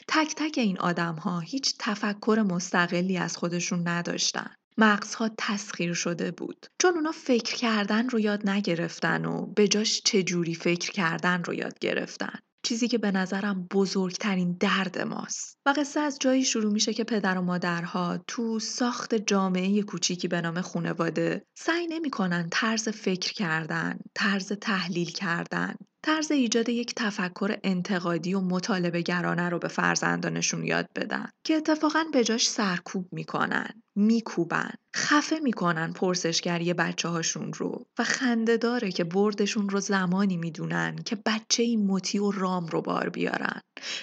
تک 0.08 0.36
تک 0.36 0.58
این 0.58 0.80
آدم 0.80 1.16
ها 1.16 1.40
هیچ 1.40 1.76
تفکر 1.80 2.46
مستقلی 2.50 3.18
از 3.18 3.38
خودشون 3.38 3.88
نداشتن. 3.88 4.56
مغزها 4.78 5.30
تسخیر 5.38 5.94
شده 5.94 6.32
بود. 6.32 6.66
چون 6.82 6.96
اونا 6.96 7.12
فکر 7.12 7.56
کردن 7.56 8.10
رو 8.10 8.20
یاد 8.20 8.50
نگرفتن 8.50 9.26
و 9.26 9.46
به 9.46 9.68
جاش 9.68 10.02
چجوری 10.06 10.56
فکر 10.56 10.92
کردن 10.92 11.44
رو 11.44 11.54
یاد 11.54 11.80
گرفتن. 11.80 12.40
چیزی 12.64 12.88
که 12.88 12.98
به 12.98 13.12
نظرم 13.12 13.68
بزرگترین 13.72 14.58
درد 14.60 15.00
ماست. 15.00 15.58
و 15.66 15.74
قصه 15.78 16.00
از 16.00 16.18
جایی 16.20 16.46
شروع 16.46 16.74
میشه 16.74 16.94
که 16.94 17.04
پدر 17.04 17.38
و 17.38 17.42
مادرها 17.42 18.18
تو 18.28 18.60
ساخت 18.60 19.16
جامعه 19.16 19.82
کوچیکی 19.82 20.28
به 20.28 20.42
نام 20.42 20.62
خونواده 20.62 21.46
سعی 21.58 21.88
نمی‌کنن 21.88 22.48
طرز 22.52 22.90
فکر 22.90 23.34
کردن، 23.34 24.00
طرز 24.16 24.54
تحلیل 24.54 25.12
کردن، 25.12 25.76
طرز 26.04 26.32
ایجاد 26.32 26.70
یک 26.70 26.94
تفکر 26.96 27.58
انتقادی 27.64 28.34
و 28.34 28.40
مطالبه 28.40 29.02
گرانه 29.02 29.50
رو 29.50 29.60
به 29.60 29.68
فرزندانشون 29.68 30.64
یاد 30.64 30.90
بدن 30.96 31.30
که 31.44 31.54
اتفاقا 31.56 32.04
به 32.14 32.24
جاش 32.24 32.50
سرکوب 32.50 33.08
می‌کنن 33.12 33.70
میکوبن 33.96 34.72
خفه 34.96 35.40
می‌کنن 35.40 35.94
پرسشگری 35.94 36.74
بچه 36.74 37.10
هاشون 37.10 37.54
رو 37.54 37.86
و 38.00 38.04
خنده 38.04 38.58
داره 38.58 38.92
که 38.92 39.04
بردشون 39.04 39.70
رو 39.70 39.80
زمانی 39.80 40.38
می‌دونن 40.38 40.96
که 40.96 41.18
بچه 41.26 41.64
این 41.64 41.88
مطی 41.88 42.20
و 42.20 42.32
رام 42.32 42.68
رو 42.68 42.82
بار 42.82 43.10
بیارن. 43.10 43.62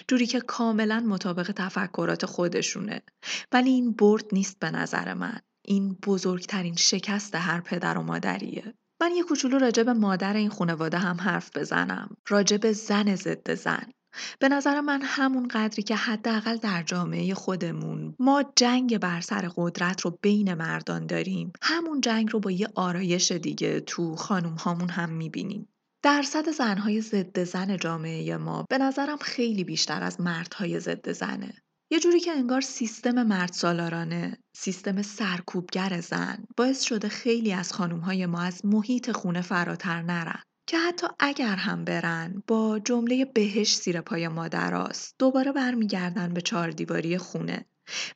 جوری 0.08 0.26
که 0.26 0.40
کاملا 0.40 1.00
مطابق 1.00 1.52
تفکرات 1.56 2.26
خودشونه. 2.26 3.02
ولی 3.52 3.70
این 3.70 3.92
برد 3.92 4.24
نیست 4.32 4.58
به 4.58 4.70
نظر 4.70 5.14
من. 5.14 5.40
این 5.64 5.96
بزرگترین 6.06 6.76
شکست 6.76 7.34
هر 7.34 7.60
پدر 7.60 7.98
و 7.98 8.02
مادریه. 8.02 8.74
من 9.00 9.12
یه 9.16 9.22
کوچولو 9.22 9.70
به 9.70 9.92
مادر 9.92 10.36
این 10.36 10.50
خانواده 10.50 10.98
هم 10.98 11.16
حرف 11.20 11.56
بزنم. 11.56 12.16
راجع 12.28 12.56
به 12.56 12.72
زن 12.72 13.14
ضد 13.14 13.54
زن. 13.54 13.90
به 14.38 14.48
نظر 14.48 14.80
من 14.80 15.00
همون 15.04 15.48
قدری 15.48 15.82
که 15.82 15.96
حداقل 15.96 16.56
در 16.56 16.82
جامعه 16.82 17.34
خودمون 17.34 18.14
ما 18.18 18.44
جنگ 18.56 18.98
بر 18.98 19.20
سر 19.20 19.50
قدرت 19.56 20.00
رو 20.00 20.18
بین 20.22 20.54
مردان 20.54 21.06
داریم. 21.06 21.52
همون 21.62 22.00
جنگ 22.00 22.32
رو 22.32 22.40
با 22.40 22.50
یه 22.50 22.68
آرایش 22.74 23.32
دیگه 23.32 23.80
تو 23.80 24.16
خانوم 24.16 24.54
هامون 24.54 24.88
هم 24.88 25.10
می‌بینیم. 25.10 25.68
درصد 26.02 26.50
زنهای 26.50 27.00
ضد 27.00 27.44
زن 27.44 27.76
جامعه 27.76 28.36
ما 28.36 28.64
به 28.70 28.78
نظرم 28.78 29.16
خیلی 29.16 29.64
بیشتر 29.64 30.02
از 30.02 30.20
مردهای 30.20 30.80
ضد 30.80 31.12
زنه. 31.12 31.54
یه 31.90 32.00
جوری 32.00 32.20
که 32.20 32.30
انگار 32.30 32.60
سیستم 32.60 33.22
مرد 33.22 33.52
سالارانه، 33.52 34.38
سیستم 34.56 35.02
سرکوبگر 35.02 36.00
زن 36.00 36.44
باعث 36.56 36.82
شده 36.82 37.08
خیلی 37.08 37.52
از 37.52 37.72
خانومهای 37.72 38.26
ما 38.26 38.42
از 38.42 38.64
محیط 38.64 39.10
خونه 39.10 39.40
فراتر 39.40 40.02
نرن. 40.02 40.42
که 40.66 40.78
حتی 40.78 41.06
اگر 41.20 41.56
هم 41.56 41.84
برن 41.84 42.42
با 42.46 42.78
جمله 42.78 43.24
بهش 43.24 43.76
زیر 43.76 44.00
پای 44.00 44.28
مادراست 44.28 45.14
دوباره 45.18 45.52
برمیگردن 45.52 46.34
به 46.34 46.40
چهار 46.40 46.70
دیواری 46.70 47.18
خونه. 47.18 47.66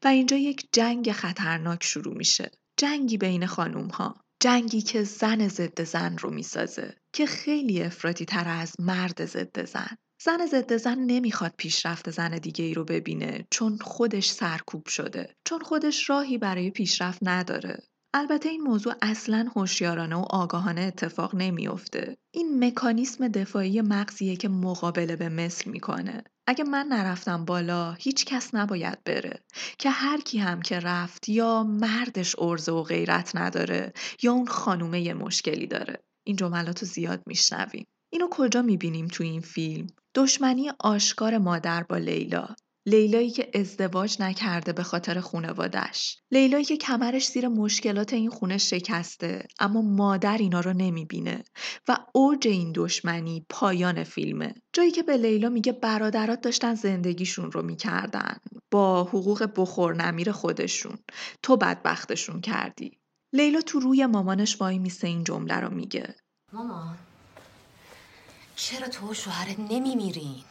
و 0.05 0.09
اینجا 0.09 0.37
یک 0.37 0.69
جنگ 0.73 1.13
خطرناک 1.13 1.85
شروع 1.85 2.17
میشه. 2.17 2.51
جنگی 2.77 3.19
بین 3.19 3.47
خانوم 3.47 3.89
ها 3.89 4.15
جنگی 4.41 4.83
که 4.83 5.03
زن 5.03 5.49
ضد 5.49 5.85
زن 5.85 6.19
رو 6.19 6.31
می‌سازه. 6.31 6.97
که 7.13 7.27
خیلی 7.27 7.83
افراطی 7.83 8.25
تر 8.25 8.49
از 8.49 8.73
مرد 8.79 9.25
ضد 9.25 9.65
زن. 9.65 9.97
زن 10.25 10.47
ضد 10.47 10.77
زن 10.77 10.99
نمی‌خواد 10.99 11.55
پیشرفت 11.57 12.11
زن 12.11 12.31
دیگه 12.31 12.65
ای 12.65 12.75
رو 12.75 12.85
ببینه 12.85 13.47
چون 13.51 13.79
خودش 13.79 14.31
سرکوب 14.31 14.89
شده 14.89 15.35
چون 15.45 15.61
خودش 15.61 16.11
راهی 16.11 16.39
برای 16.39 16.71
پیشرفت 16.71 17.19
نداره. 17.23 17.83
البته 18.15 18.49
این 18.49 18.61
موضوع 18.61 18.95
اصلا 19.03 19.51
هوشیارانه 19.57 20.17
و 20.17 20.25
آگاهانه 20.31 20.81
اتفاق 20.81 21.35
نمیافته. 21.35 22.17
این 22.35 22.65
مکانیسم 22.65 23.29
دفاعی 23.29 23.81
مغزیه 23.81 24.37
که 24.37 24.49
مقابله 24.49 25.17
به 25.17 25.29
مثل 25.29 25.71
می‌کنه. 25.71 26.25
اگه 26.47 26.65
من 26.65 26.87
نرفتم 26.87 27.45
بالا 27.45 27.93
هیچ 27.93 28.25
کس 28.25 28.55
نباید 28.55 29.05
بره. 29.05 29.43
که 29.79 29.91
هر 29.91 30.21
کی 30.21 30.39
هم 30.39 30.63
که 30.63 30.81
رفت 30.81 31.29
یا 31.29 31.63
مردش 31.63 32.37
ارزه 32.39 32.73
و 32.73 32.83
غیرت 32.83 33.37
نداره 33.37 33.93
یا 34.23 34.33
اون 34.33 34.47
خانومه 34.47 35.15
مشکلی 35.15 35.67
داره. 35.67 36.03
این 36.27 36.37
جملات 36.37 36.83
رو 36.83 36.89
زیاد 36.89 37.23
میشنویم. 37.27 37.87
اینو 38.13 38.29
کجا 38.31 38.63
می‌بینیم 38.63 39.09
تو 39.09 39.25
این 39.25 39.41
فیلم؟ 39.41 39.87
دشمنی 40.15 40.71
آشکار 40.81 41.39
مادر 41.39 41.83
با 41.83 41.99
لیلا. 41.99 42.49
لیلایی 42.87 43.31
که 43.31 43.51
ازدواج 43.55 44.17
نکرده 44.23 44.73
به 44.73 44.83
خاطر 44.83 45.21
خونوادش 45.21 46.17
لیلایی 46.31 46.65
که 46.65 46.77
کمرش 46.77 47.29
زیر 47.29 47.49
مشکلات 47.49 48.13
این 48.13 48.31
خونه 48.31 48.59
شکسته 48.59 49.47
اما 49.61 49.83
مادر 49.83 50.39
اینا 50.39 50.61
رو 50.61 50.73
نمی‌بینه 50.73 51.45
و 51.89 51.97
اوج 52.15 52.49
این 52.49 52.73
دشمنی 52.75 53.47
پایان 53.49 54.05
فیلمه. 54.05 54.55
جایی 54.73 54.91
که 54.91 55.03
به 55.03 55.17
لیلا 55.17 55.49
میگه 55.49 55.73
برادرات 55.73 56.41
داشتن 56.41 56.75
زندگیشون 56.75 57.53
رو 57.53 57.63
می‌کردن. 57.63 58.37
با 58.71 59.05
حقوق 59.05 59.51
بخور 59.57 59.95
نمیر 59.95 60.33
خودشون. 60.33 60.99
تو 61.43 61.57
بدبختشون 61.57 62.41
کردی. 62.41 62.99
لیلا 63.33 63.61
تو 63.61 63.81
روی 63.81 64.07
مامانش 64.07 64.61
وای 64.61 64.79
میسه 64.79 65.07
این 65.07 65.25
جمله 65.25 65.61
رو 65.61 65.75
میگه. 65.75 66.15
مامان. 66.53 66.99
چرا 68.63 68.89
تو 68.89 69.11
و 69.11 69.15
شوهرت 69.15 69.59
نمیمیرین؟ 69.59 70.45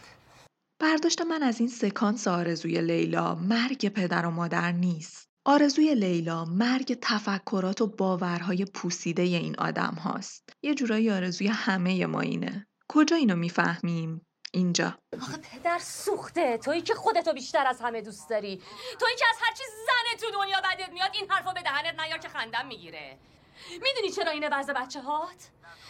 برداشت 0.80 1.22
من 1.22 1.44
از 1.44 1.60
این 1.60 1.70
سکانس 1.70 2.28
آرزوی 2.28 2.82
لیلا 2.82 3.36
مرگ 3.36 3.90
پدر 3.90 4.26
و 4.26 4.30
مادر 4.30 4.72
نیست. 4.72 5.30
آرزوی 5.46 5.96
لیلا 5.96 6.46
مرگ 6.46 6.98
تفکرات 7.02 7.82
و 7.82 7.88
باورهای 7.88 8.66
پوسیده 8.66 9.22
این 9.22 9.56
آدم 9.60 9.94
هاست. 10.04 10.50
یه 10.62 10.76
جورایی 10.76 11.12
آرزوی 11.12 11.48
همه 11.48 12.06
ما 12.06 12.22
اینه. 12.22 12.68
کجا 12.88 13.16
اینو 13.16 13.36
می‌فهمیم؟ 13.36 14.26
اینجا. 14.54 14.98
آخه 15.22 15.38
پدر 15.38 15.80
سوخته 15.80 16.58
تویی 16.58 16.82
که 16.82 16.94
خودتو 16.94 17.34
بیشتر 17.34 17.68
از 17.68 17.82
همه 17.82 18.02
دوست 18.02 18.30
داری 18.30 18.62
تویی 19.00 19.16
که 19.20 19.26
از 19.30 19.36
هر 19.42 19.54
چی 19.54 19.64
زن 19.88 20.20
تو 20.20 20.40
دنیا 20.40 20.62
بدت 20.62 20.94
میاد 20.94 21.12
این 21.14 21.32
حرفا 21.32 21.54
به 21.54 21.62
دهنت 21.62 22.00
نیار 22.00 22.18
که 22.18 22.30
خندم 22.30 22.68
می‌گیره 22.68 23.18
می‌دونی 23.72 24.12
چرا 24.16 24.32
اینه 24.32 24.50
وضع 24.52 24.74
بچه 24.74 25.02
هات؟ 25.02 25.50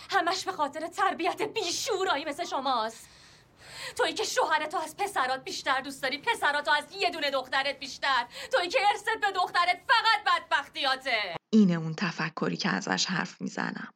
همش 0.09 0.45
به 0.45 0.51
خاطر 0.51 0.88
تربیت 0.88 1.41
بیشورایی 1.41 2.26
مثل 2.26 2.45
شماست 2.45 3.09
تویی 3.97 4.14
که 4.14 4.24
شوهرتو 4.24 4.78
از 4.78 4.97
پسرات 4.97 5.43
بیشتر 5.43 5.82
دوست 5.82 6.03
داری 6.03 6.18
پسراتو 6.18 6.72
از 6.72 6.84
یه 6.91 7.09
دونه 7.09 7.32
دخترت 7.32 7.80
بیشتر 7.80 8.26
تویی 8.51 8.70
که 8.70 8.80
ارثت 8.89 9.20
به 9.22 9.32
دخترت 9.36 9.82
فقط 9.88 10.24
بدبختیاته 10.26 11.36
اینه 11.53 11.74
اون 11.74 11.93
تفکری 11.95 12.57
که 12.57 12.70
ازش 12.70 13.05
حرف 13.05 13.41
می‌زنم. 13.41 13.91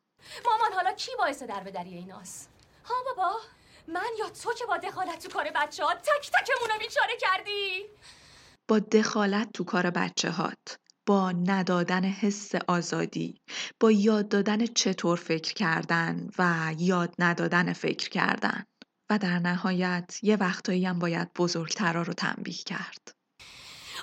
مامان 0.46 0.74
حالا 0.74 0.92
کی 0.92 1.12
باعث 1.18 1.44
در 1.44 1.60
به 1.60 1.72
دری 1.72 1.94
ایناست 1.94 2.50
ها 2.86 2.96
بابا 3.06 3.40
من 3.88 4.10
یا 4.20 4.30
تو 4.30 4.54
که 4.54 4.66
با 4.66 4.78
دخالت 4.78 5.28
تو 5.28 5.30
کار 5.30 5.52
بچه 5.56 5.86
ها 5.86 5.94
تک 5.94 6.32
تکمونو 6.32 6.80
بیچاره 6.80 7.18
کردی 7.20 7.86
با 8.68 8.80
دخالت 8.80 9.52
تو 9.54 9.64
کار 9.64 9.90
بچه 9.90 10.32
هات. 10.32 10.78
با 11.08 11.32
ندادن 11.32 12.04
حس 12.04 12.56
آزادی 12.68 13.42
با 13.80 13.92
یاد 13.92 14.30
دادن 14.30 14.66
چطور 14.66 15.18
فکر 15.18 15.54
کردن 15.54 16.30
و 16.40 16.74
یاد 16.78 17.16
ندادن 17.20 17.74
فکر 17.74 18.10
کردن. 18.10 18.66
و 19.10 19.18
در 19.18 19.40
نهایت 19.40 20.20
یه 20.24 20.36
وقتایی 20.36 20.86
هم 20.86 21.00
باید 21.00 21.34
بزرگترا 21.34 22.02
رو 22.02 22.14
تنبیه 22.14 22.56
کرد. 22.66 23.12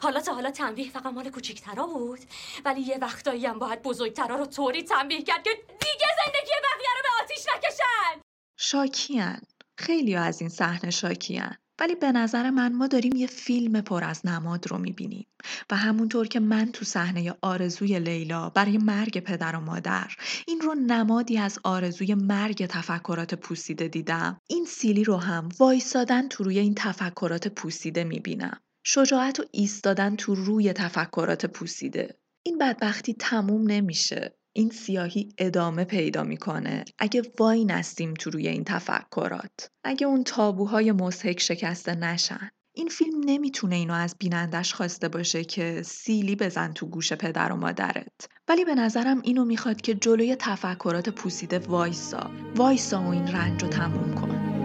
حالا 0.02 0.20
تا 0.20 0.34
حالا 0.34 0.50
تنبیه 0.50 0.90
فقط 0.90 1.06
مال 1.06 1.30
کوچیکترا 1.30 1.86
بود 1.86 2.20
ولی 2.64 2.80
یه 2.80 2.98
وقتایی 2.98 3.46
هم 3.46 3.58
باید 3.58 3.82
بزرگترا 3.82 4.36
رو 4.36 4.46
طوری 4.46 4.82
تنبیه 4.82 5.22
کرد 5.22 5.42
که 5.42 5.50
دیگه 5.50 6.06
زندگی 6.24 6.52
بقیه 6.62 6.88
رو 6.96 7.02
به 7.02 7.24
آتیش 7.24 7.46
نکشن! 7.56 8.22
شاکیان 8.58 9.40
خیلی 9.78 10.14
از 10.14 10.40
این 10.40 10.50
صحنه 10.50 10.90
شاکیان 10.90 11.56
ولی 11.82 11.94
به 11.94 12.12
نظر 12.12 12.50
من 12.50 12.72
ما 12.72 12.86
داریم 12.86 13.16
یه 13.16 13.26
فیلم 13.26 13.80
پر 13.80 14.04
از 14.04 14.26
نماد 14.26 14.66
رو 14.70 14.78
می‌بینیم 14.78 15.26
و 15.70 15.76
همونطور 15.76 16.28
که 16.28 16.40
من 16.40 16.72
تو 16.72 16.84
صحنه 16.84 17.34
آرزوی 17.42 17.98
لیلا 17.98 18.50
برای 18.50 18.78
مرگ 18.78 19.20
پدر 19.20 19.56
و 19.56 19.60
مادر 19.60 20.10
این 20.46 20.60
رو 20.60 20.74
نمادی 20.74 21.38
از 21.38 21.58
آرزوی 21.64 22.14
مرگ 22.14 22.66
تفکرات 22.66 23.34
پوسیده 23.34 23.88
دیدم 23.88 24.40
این 24.50 24.64
سیلی 24.64 25.04
رو 25.04 25.16
هم 25.16 25.48
وایسادن 25.58 26.28
تو 26.28 26.44
روی 26.44 26.58
این 26.58 26.74
تفکرات 26.74 27.48
پوسیده 27.48 28.04
می‌بینم. 28.04 28.60
شجاعت 28.84 29.40
و 29.40 29.44
ایستادن 29.50 30.16
تو 30.16 30.34
روی 30.34 30.72
تفکرات 30.72 31.46
پوسیده. 31.46 32.18
این 32.46 32.58
بدبختی 32.58 33.14
تموم 33.14 33.70
نمیشه. 33.70 34.34
این 34.54 34.70
سیاهی 34.70 35.34
ادامه 35.38 35.84
پیدا 35.84 36.22
می‌کنه. 36.22 36.84
اگه 36.98 37.22
وای 37.38 37.64
نستیم 37.64 38.14
تو 38.14 38.30
روی 38.30 38.48
این 38.48 38.64
تفکرات 38.64 39.70
اگه 39.84 40.06
اون 40.06 40.24
تابوهای 40.24 40.92
مزهک 40.92 41.40
شکسته 41.40 41.94
نشن. 41.94 42.50
این 42.74 42.88
فیلم 42.88 43.20
نمی‌تونه 43.24 43.76
اینو 43.76 43.94
از 43.94 44.16
بینندش 44.18 44.74
خواسته 44.74 45.08
باشه 45.08 45.44
که 45.44 45.82
سیلی 45.84 46.36
بزن 46.36 46.72
تو 46.72 46.86
گوش 46.86 47.12
پدر 47.12 47.52
و 47.52 47.56
مادرت. 47.56 48.28
ولی 48.48 48.64
به 48.64 48.74
نظرم 48.74 49.22
اینو 49.22 49.44
می‌خواد 49.44 49.80
که 49.80 49.94
جلوی 49.94 50.36
تفکرات 50.38 51.08
پوسیده 51.08 51.58
وایسا. 51.58 52.30
وایسا 52.56 53.02
و 53.02 53.06
این 53.08 53.26
رنج 53.26 53.62
رو 53.62 53.68
تموم 53.68 54.14
کن. 54.14 54.62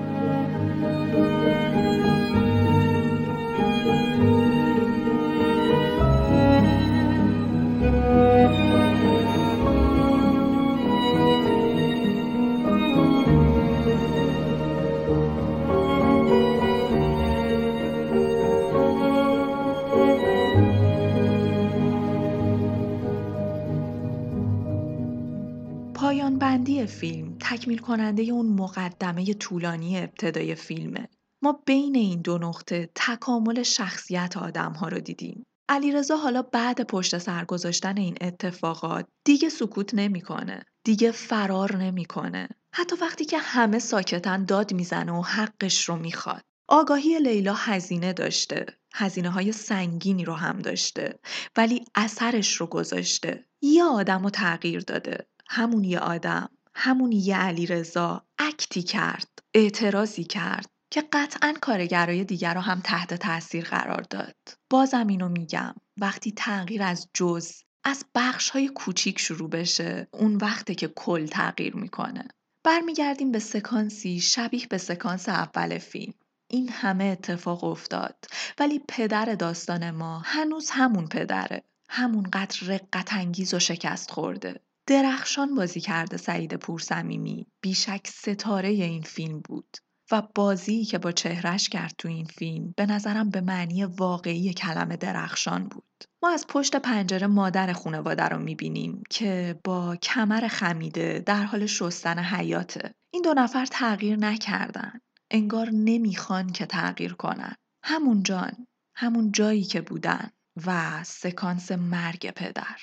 بندی 26.40 26.86
فیلم 26.86 27.38
تکمیل 27.40 27.78
کننده 27.78 28.24
اون 28.24 28.46
مقدمه 28.46 29.34
طولانی 29.34 29.98
ابتدای 29.98 30.56
فیلمه. 30.56 31.10
ما 31.44 31.64
بین 31.66 31.96
این 31.96 32.22
دو 32.22 32.38
نقطه 32.38 32.90
تکامل 32.96 33.64
شخصیت 33.64 34.38
آدم 34.38 34.74
ها 34.74 34.88
رو 34.88 35.00
دیدیم. 35.00 35.46
علیرضا 35.70 36.18
حالا 36.18 36.42
بعد 36.42 36.82
پشت 36.88 37.18
سر 37.18 37.46
گذاشتن 37.46 37.98
این 37.98 38.18
اتفاقات 38.22 39.08
دیگه 39.26 39.50
سکوت 39.50 39.94
نمی‌کنه. 39.94 40.64
دیگه 40.84 41.12
فرار 41.12 41.76
نمی‌کنه. 41.76 42.50
حتی 42.74 42.96
وقتی 43.02 43.26
که 43.26 43.38
همه 43.38 43.80
ساکتن 43.80 44.46
داد 44.46 44.74
می‌زنه 44.74 45.12
و 45.12 45.22
حقش 45.22 45.90
رو 45.90 45.96
می‌خواد. 45.96 46.42
آگاهی 46.70 47.20
لیلا 47.20 47.54
هزینه 47.54 48.14
داشته. 48.14 48.66
هزینه 48.94 49.30
های 49.30 49.52
سنگینی 49.52 50.26
رو 50.26 50.34
هم 50.34 50.60
داشته. 50.60 51.20
ولی 51.58 51.86
اثرش 51.96 52.56
رو 52.56 52.68
گذاشته. 52.68 53.46
یه 53.62 53.84
آدم 53.84 54.24
رو 54.24 54.30
تغییر 54.30 54.80
داده. 54.80 55.28
همون 55.50 55.84
یه 55.84 56.00
آدم 56.00 56.50
همون 56.76 57.12
یه 57.12 57.38
علیرضا 57.38 58.24
اکتی 58.40 58.84
کرد 58.84 59.30
اعتراضی 59.54 60.24
کرد 60.24 60.70
که 60.92 61.04
قطعا 61.14 61.54
کارگرای 61.62 62.24
دیگر 62.24 62.54
رو 62.54 62.62
هم 62.62 62.82
تحت 62.84 63.14
تاثیر 63.14 63.66
قرار 63.66 64.02
داد. 64.02 64.36
بازم 64.70 65.08
اینو 65.08 65.30
میگم 65.30 65.76
وقتی 65.98 66.32
تغییر 66.32 66.84
از 66.84 67.10
جز 67.14 67.52
از 67.84 68.06
بخش 68.16 68.50
های 68.50 68.68
کوچیک 68.68 69.20
شروع 69.20 69.50
بشه 69.50 70.08
اون 70.12 70.36
وقته 70.36 70.76
که 70.76 70.88
کل 70.88 71.26
تغییر 71.26 71.76
می‌کنه. 71.76 72.28
برمیگردیم 72.64 73.32
به 73.32 73.40
سکانسی 73.40 74.20
شبیه 74.20 74.68
به 74.68 74.78
سکانس 74.78 75.30
اول 75.30 75.78
فیلم. 75.78 76.14
این 76.48 76.70
همه 76.70 77.04
اتفاق 77.04 77.64
افتاد 77.64 78.26
ولی 78.60 78.82
پدر 78.88 79.26
داستان 79.36 79.92
ما 79.92 80.20
هنوز 80.26 80.70
همون 80.70 81.08
پدره. 81.08 81.64
همونقدر 81.90 82.60
رقت 82.68 83.14
انگیز 83.14 83.54
و 83.54 83.60
شکست 83.60 84.12
خورده. 84.12 84.60
درخشان 84.88 85.56
بازی 85.56 85.80
کرده 85.80 86.18
سعید 86.18 86.56
پورصمیمی 86.56 87.48
بیشک 87.62 88.08
ستاره 88.08 88.70
این 88.70 89.02
فیلم 89.02 89.40
بود 89.40 89.78
و 90.12 90.24
بازی 90.36 90.86
که 90.86 90.98
با 90.98 91.12
چهرش 91.12 91.70
کرد 91.70 91.94
تو 91.98 92.08
این 92.08 92.26
فیلم 92.26 92.74
به 92.78 92.86
نظرم 92.86 93.30
به 93.30 93.42
معنی 93.42 93.86
واقعی 93.86 94.54
کلمه 94.54 94.98
درخشان 94.98 95.68
بود. 95.68 96.04
ما 96.24 96.30
از 96.30 96.48
پشت 96.48 96.76
پنجره 96.76 97.28
مادر 97.28 97.74
خانواده 97.74 98.24
رو 98.24 98.40
می‌بینیم 98.40 99.04
که 99.10 99.60
با 99.64 99.96
کمر 99.96 100.48
خمیده 100.48 101.24
در 101.26 101.44
حال 101.44 101.66
شستن 101.66 102.20
حیاته. 102.20 102.94
این 103.14 103.22
دو 103.22 103.34
نفر 103.34 103.66
تغییر 103.66 104.18
نکردن. 104.20 105.00
انگار 105.32 105.70
نمی‌خوان 105.74 106.52
که 106.52 106.66
تغییر 106.66 107.14
کنن. 107.14 107.56
همون 107.84 108.24
جان 108.24 108.68
همون 108.96 109.32
جایی 109.32 109.64
که 109.64 109.82
بودن 109.82 110.30
و 110.66 111.04
سکانس 111.04 111.72
مرگ 111.72 112.32
پدر. 112.32 112.78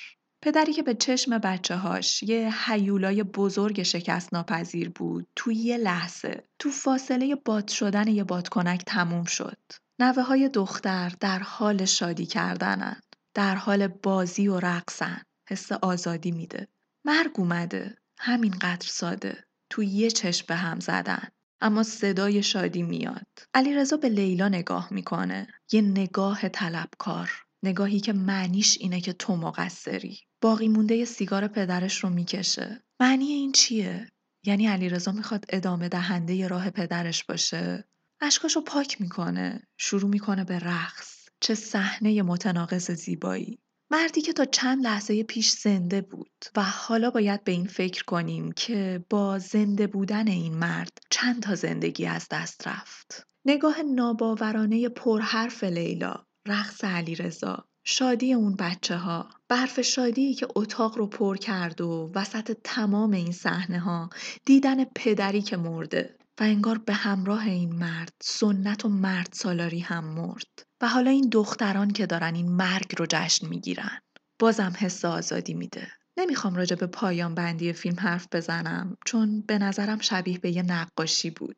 پدری 0.45 0.73
که 0.73 0.83
به 0.83 0.93
چشم 0.93 1.37
بچه 1.37 1.75
هاش 1.75 2.23
یه 2.23 2.53
حیولای 2.67 3.23
بزرگ 3.23 3.83
شکست 3.83 4.33
ناپذیر 4.33 4.89
بود 4.89 5.27
تو 5.35 5.51
یه 5.51 5.77
لحظه 5.77 6.43
تو 6.59 6.69
فاصله 6.69 7.35
باد 7.35 7.67
شدن 7.67 8.07
یه 8.07 8.23
بادکنک 8.23 8.83
تموم 8.85 9.23
شد. 9.23 9.57
نوه 9.99 10.23
های 10.23 10.49
دختر 10.49 11.13
در 11.19 11.39
حال 11.39 11.85
شادی 11.85 12.25
کردنن. 12.25 13.01
در 13.33 13.55
حال 13.55 13.87
بازی 13.87 14.47
و 14.47 14.59
رقصن. 14.59 15.21
حس 15.49 15.71
آزادی 15.71 16.31
میده. 16.31 16.67
مرگ 17.05 17.31
اومده. 17.39 17.95
همینقدر 18.19 18.87
ساده. 18.87 19.43
تو 19.69 19.83
یه 19.83 20.11
چشم 20.11 20.45
به 20.47 20.55
هم 20.55 20.79
زدن. 20.79 21.27
اما 21.61 21.83
صدای 21.83 22.43
شادی 22.43 22.83
میاد. 22.83 23.27
علیرضا 23.53 23.97
به 23.97 24.09
لیلا 24.09 24.49
نگاه 24.49 24.87
می‌کنه. 24.93 25.47
یه 25.71 25.81
نگاه 25.81 26.49
طلبکار. 26.49 27.31
نگاهی 27.63 27.99
که 27.99 28.13
معنیش 28.13 28.77
اینه 28.81 29.01
که 29.01 29.13
تو 29.13 29.35
مقصری. 29.35 30.19
باقی 30.41 30.67
مونده 30.67 31.05
سیگار 31.05 31.47
پدرش 31.47 32.03
رو 32.03 32.09
می‌کشه. 32.09 32.83
معنی 32.99 33.25
این 33.25 33.51
چیه؟ 33.51 34.07
یعنی 34.45 34.67
علیرضا 34.67 35.11
می‌خواد 35.11 35.45
ادامه 35.49 35.89
دهنده 35.89 36.35
ی 36.35 36.47
راه 36.47 36.69
پدرش 36.69 37.23
باشه؟ 37.23 37.85
اشکاشو 38.21 38.61
پاک 38.61 39.01
می‌کنه 39.01 39.67
شروع 39.77 40.09
می‌کنه 40.09 40.43
به 40.43 40.59
رقص 40.59 41.29
چه 41.39 41.55
صحنه 41.55 42.21
متناقض 42.21 42.91
زیبایی 42.91 43.59
مردی 43.91 44.21
که 44.21 44.33
تا 44.33 44.45
چند 44.45 44.83
لحظه 44.83 45.23
پیش 45.23 45.51
زنده 45.51 46.01
بود 46.01 46.45
و 46.55 46.63
حالا 46.63 47.09
باید 47.09 47.43
به 47.43 47.51
این 47.51 47.67
فکر 47.67 48.03
کنیم 48.03 48.51
که 48.51 49.05
با 49.09 49.39
زنده 49.39 49.87
بودن 49.87 50.27
این 50.27 50.57
مرد 50.57 50.97
چند 51.09 51.41
تا 51.43 51.55
زندگی 51.55 52.05
از 52.05 52.27
دست 52.31 52.67
رفت 52.67 53.27
نگاه 53.45 53.81
ناباورانه 53.81 54.89
پرحرف 54.89 55.63
لیلا 55.63 56.25
رقص 56.47 56.83
علیرضا 56.83 57.67
شادی 57.87 58.33
اون 58.33 58.55
بچه 58.55 58.97
ها 58.97 59.29
برف 59.49 59.81
شادی 59.81 60.33
که 60.33 60.47
اتاق 60.55 60.97
رو 60.97 61.07
پر 61.07 61.37
کرد 61.37 61.81
و 61.81 62.11
وسط 62.15 62.57
تمام 62.63 63.11
این 63.11 63.31
صحنه 63.31 63.79
ها 63.79 64.09
دیدن 64.45 64.83
پدری 64.83 65.41
که 65.41 65.57
مرده 65.57 66.15
و 66.39 66.43
انگار 66.43 66.77
به 66.77 66.93
همراه 66.93 67.45
این 67.45 67.75
مرد 67.75 68.13
سنت 68.21 68.85
و 68.85 68.89
مرد 68.89 69.29
سالاری 69.31 69.79
هم 69.79 70.05
مرد. 70.05 70.65
و 70.81 70.87
حالا 70.87 71.11
این 71.11 71.29
دختران 71.29 71.91
که 71.91 72.05
دارن 72.05 72.35
این 72.35 72.51
مرگ 72.51 72.95
رو 72.97 73.05
جشن 73.09 73.47
می‌گیرن. 73.47 73.99
بازم 74.39 74.73
حس 74.77 75.05
آزادی 75.05 75.53
میده. 75.53 75.87
نمی‌خوام 76.17 76.55
راجع 76.55 76.75
به 76.75 76.87
پایان 76.87 77.35
بندی 77.35 77.73
فیلم 77.73 77.99
حرف 77.99 78.27
بزنم 78.31 78.97
چون 79.05 79.41
به 79.41 79.57
نظرم 79.57 79.99
شبیه 79.99 80.37
به 80.37 80.51
یه 80.51 80.61
نقاشی 80.61 81.29
بود. 81.29 81.57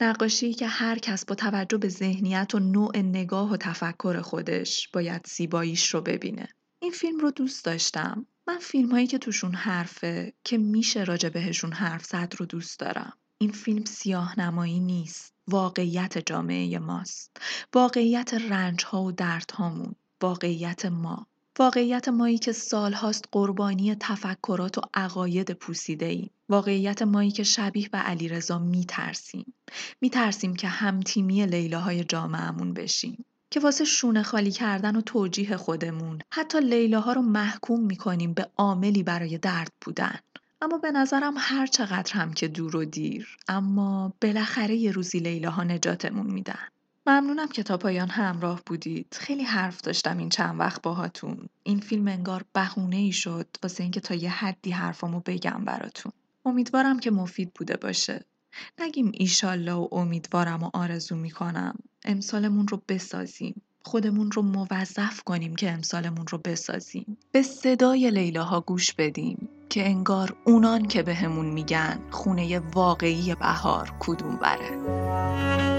نقاشی 0.00 0.54
که 0.54 0.66
هر 0.66 0.98
کس 0.98 1.24
با 1.24 1.34
توجه 1.34 1.78
به 1.78 1.88
ذهنیت 1.88 2.54
و 2.54 2.58
نوع 2.58 2.98
نگاه 2.98 3.52
و 3.52 3.56
تفکر 3.56 4.20
خودش 4.20 4.88
باید 4.88 5.26
زیباییش 5.26 5.94
رو 5.94 6.00
ببینه. 6.00 6.48
این 6.82 6.92
فیلم 6.92 7.18
رو 7.18 7.30
دوست 7.30 7.64
داشتم. 7.64 8.26
من 8.48 8.58
فیلم 8.58 8.90
هایی 8.90 9.06
که 9.06 9.18
توشون 9.18 9.54
حرفه 9.54 10.32
که 10.44 10.58
میشه 10.58 11.04
راجع 11.04 11.28
بهشون 11.28 11.72
حرف 11.72 12.04
زد 12.04 12.34
رو 12.38 12.46
دوست 12.46 12.80
دارم. 12.80 13.12
این 13.38 13.52
فیلم 13.52 13.84
سیاه 13.84 14.40
نمایی 14.40 14.80
نیست. 14.80 15.34
واقعیت 15.48 16.18
جامعه 16.18 16.78
ماست. 16.78 17.36
واقعیت 17.74 18.34
رنج 18.34 18.84
ها 18.84 19.02
و 19.02 19.12
درد 19.12 19.50
هامون 19.50 19.94
واقعیت 20.22 20.86
ما. 20.86 21.26
واقعیت 21.58 22.08
مایی 22.08 22.38
که 22.38 22.52
سالهاست 22.52 23.24
قربانی 23.32 23.94
تفکرات 23.94 24.78
و 24.78 24.80
عقاید 24.94 25.50
پوسیده 25.50 26.06
ایم. 26.06 26.30
واقعیت 26.48 27.02
مایی 27.02 27.30
که 27.30 27.42
شبیه 27.42 27.88
به 27.88 27.98
علیرضا 27.98 28.58
میترسیم. 28.58 29.54
میترسیم 30.00 30.56
که 30.56 30.68
همتیمی 30.68 31.46
لیلاهای 31.46 32.04
جامعهمون 32.04 32.72
بشیم. 32.72 33.24
که 33.50 33.60
واسه 33.60 33.84
شونه 33.84 34.22
خالی 34.22 34.50
کردن 34.50 34.96
و 34.96 35.00
توجیه 35.00 35.56
خودمون 35.56 36.18
حتی 36.32 36.60
لیلاها 36.60 37.12
رو 37.12 37.22
محکوم 37.22 37.80
می‌کنیم 37.80 38.32
به 38.32 38.48
عاملی 38.56 39.02
برای 39.02 39.38
درد 39.38 39.72
بودن. 39.80 40.18
اما 40.62 40.78
به 40.78 40.90
نظرم 40.90 41.34
هر 41.38 41.66
چقدر 41.66 42.12
هم 42.12 42.32
که 42.32 42.48
دور 42.48 42.76
و 42.76 42.84
دیر 42.84 43.36
اما 43.48 44.12
بالاخره 44.22 44.74
یه 44.74 44.92
روزی 44.92 45.18
لیلاها 45.18 45.64
نجاتمون 45.64 46.26
میدن. 46.26 46.68
ممنونم 47.06 47.48
که 47.48 47.62
تا 47.62 47.76
پایان 47.76 48.08
همراه 48.08 48.60
بودید. 48.66 49.16
خیلی 49.20 49.42
حرف 49.42 49.80
داشتم 49.80 50.18
این 50.18 50.28
چند 50.28 50.60
وقت 50.60 50.82
باهاتون. 50.82 51.48
این 51.62 51.80
فیلم 51.80 52.08
انگار 52.08 52.44
بهونه 52.52 52.96
ای 52.96 53.12
شد 53.12 53.46
واسه 53.62 53.82
اینکه 53.82 54.00
تا 54.00 54.14
یه 54.14 54.30
حدی 54.30 54.70
حرفامو 54.70 55.20
بگم 55.26 55.64
براتون. 55.64 56.12
امیدوارم 56.44 57.00
که 57.00 57.10
مفید 57.10 57.54
بوده 57.54 57.76
باشه. 57.76 58.24
نگیم 58.78 59.12
ایشالله 59.14 59.72
و 59.72 59.88
امیدوارم 59.92 60.62
و 60.62 60.70
آرزو 60.72 61.16
می‌کنم. 61.16 61.74
امسالمون 62.04 62.68
رو 62.68 62.82
بسازیم. 62.88 63.62
خودمون 63.82 64.30
رو 64.30 64.42
موظف 64.42 65.22
کنیم 65.22 65.56
که 65.56 65.70
امسالمون 65.70 66.26
رو 66.26 66.38
بسازیم. 66.38 67.16
به 67.32 67.42
صدای 67.42 68.10
لیلاها 68.10 68.60
گوش 68.60 68.92
بدیم 68.92 69.48
که 69.70 69.86
انگار 69.86 70.36
اونان 70.44 70.88
که 70.88 71.02
بهمون 71.02 71.46
میگن 71.46 72.00
خونه 72.10 72.58
واقعی 72.58 73.34
بهار 73.34 73.92
کدوم 74.00 74.36
بره. 74.36 75.75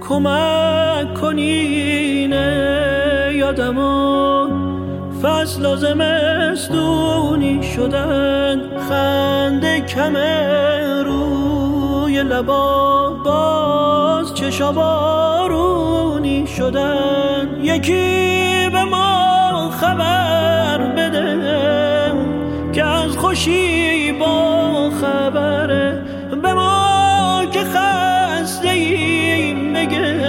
کمک 0.00 1.14
کنینه 1.14 2.46
یادمو؟ 3.34 4.48
فصل 5.22 5.66
و 5.66 5.76
زمستونی 5.76 7.62
شدن 7.62 8.60
خنده 8.88 9.80
کم 9.80 10.16
روی 12.14 12.22
لبا 12.22 13.10
باز 13.24 14.34
چشا 14.34 14.72
بارونی 14.72 16.46
شدن. 16.46 17.48
یکی 17.62 18.68
به 18.72 18.84
ما 18.84 19.70
خبر 19.70 20.78
بده 20.78 22.12
که 22.72 22.84
از 22.84 23.16
خوشی 23.16 24.12
با 24.12 24.90
خبره. 25.00 26.02
به 26.42 26.52
ما 26.52 27.44
که 27.52 27.60
خسته 27.64 28.68
ایم 28.68 29.72
بگه. 29.72 30.23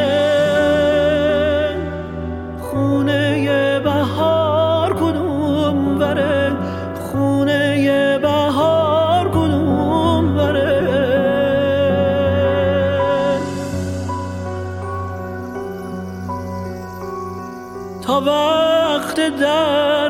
وقت 19.41 20.04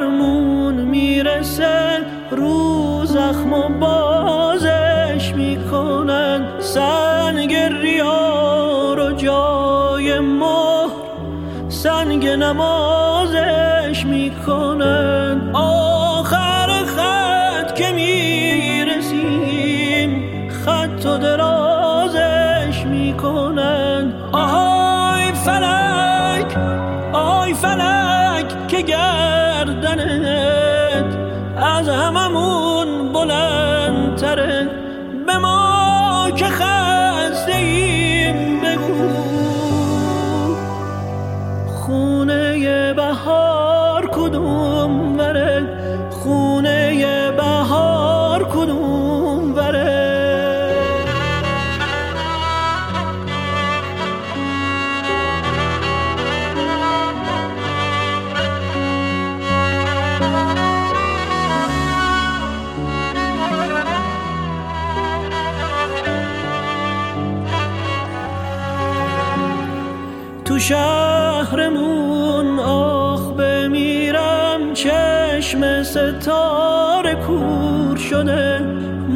شهرمون 71.36 72.60
آخ 72.60 73.32
بمیرم 73.32 74.74
چشم 74.74 75.84
ستاره 75.84 77.16
کور 77.16 77.98
شده 77.98 78.60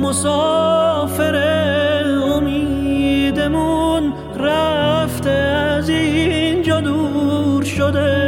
مسافر 0.01 1.35
امیدمون 2.35 4.13
رفته 4.39 5.29
از 5.29 5.89
اینجا 5.89 6.81
دور 6.81 7.63
شده. 7.63 8.18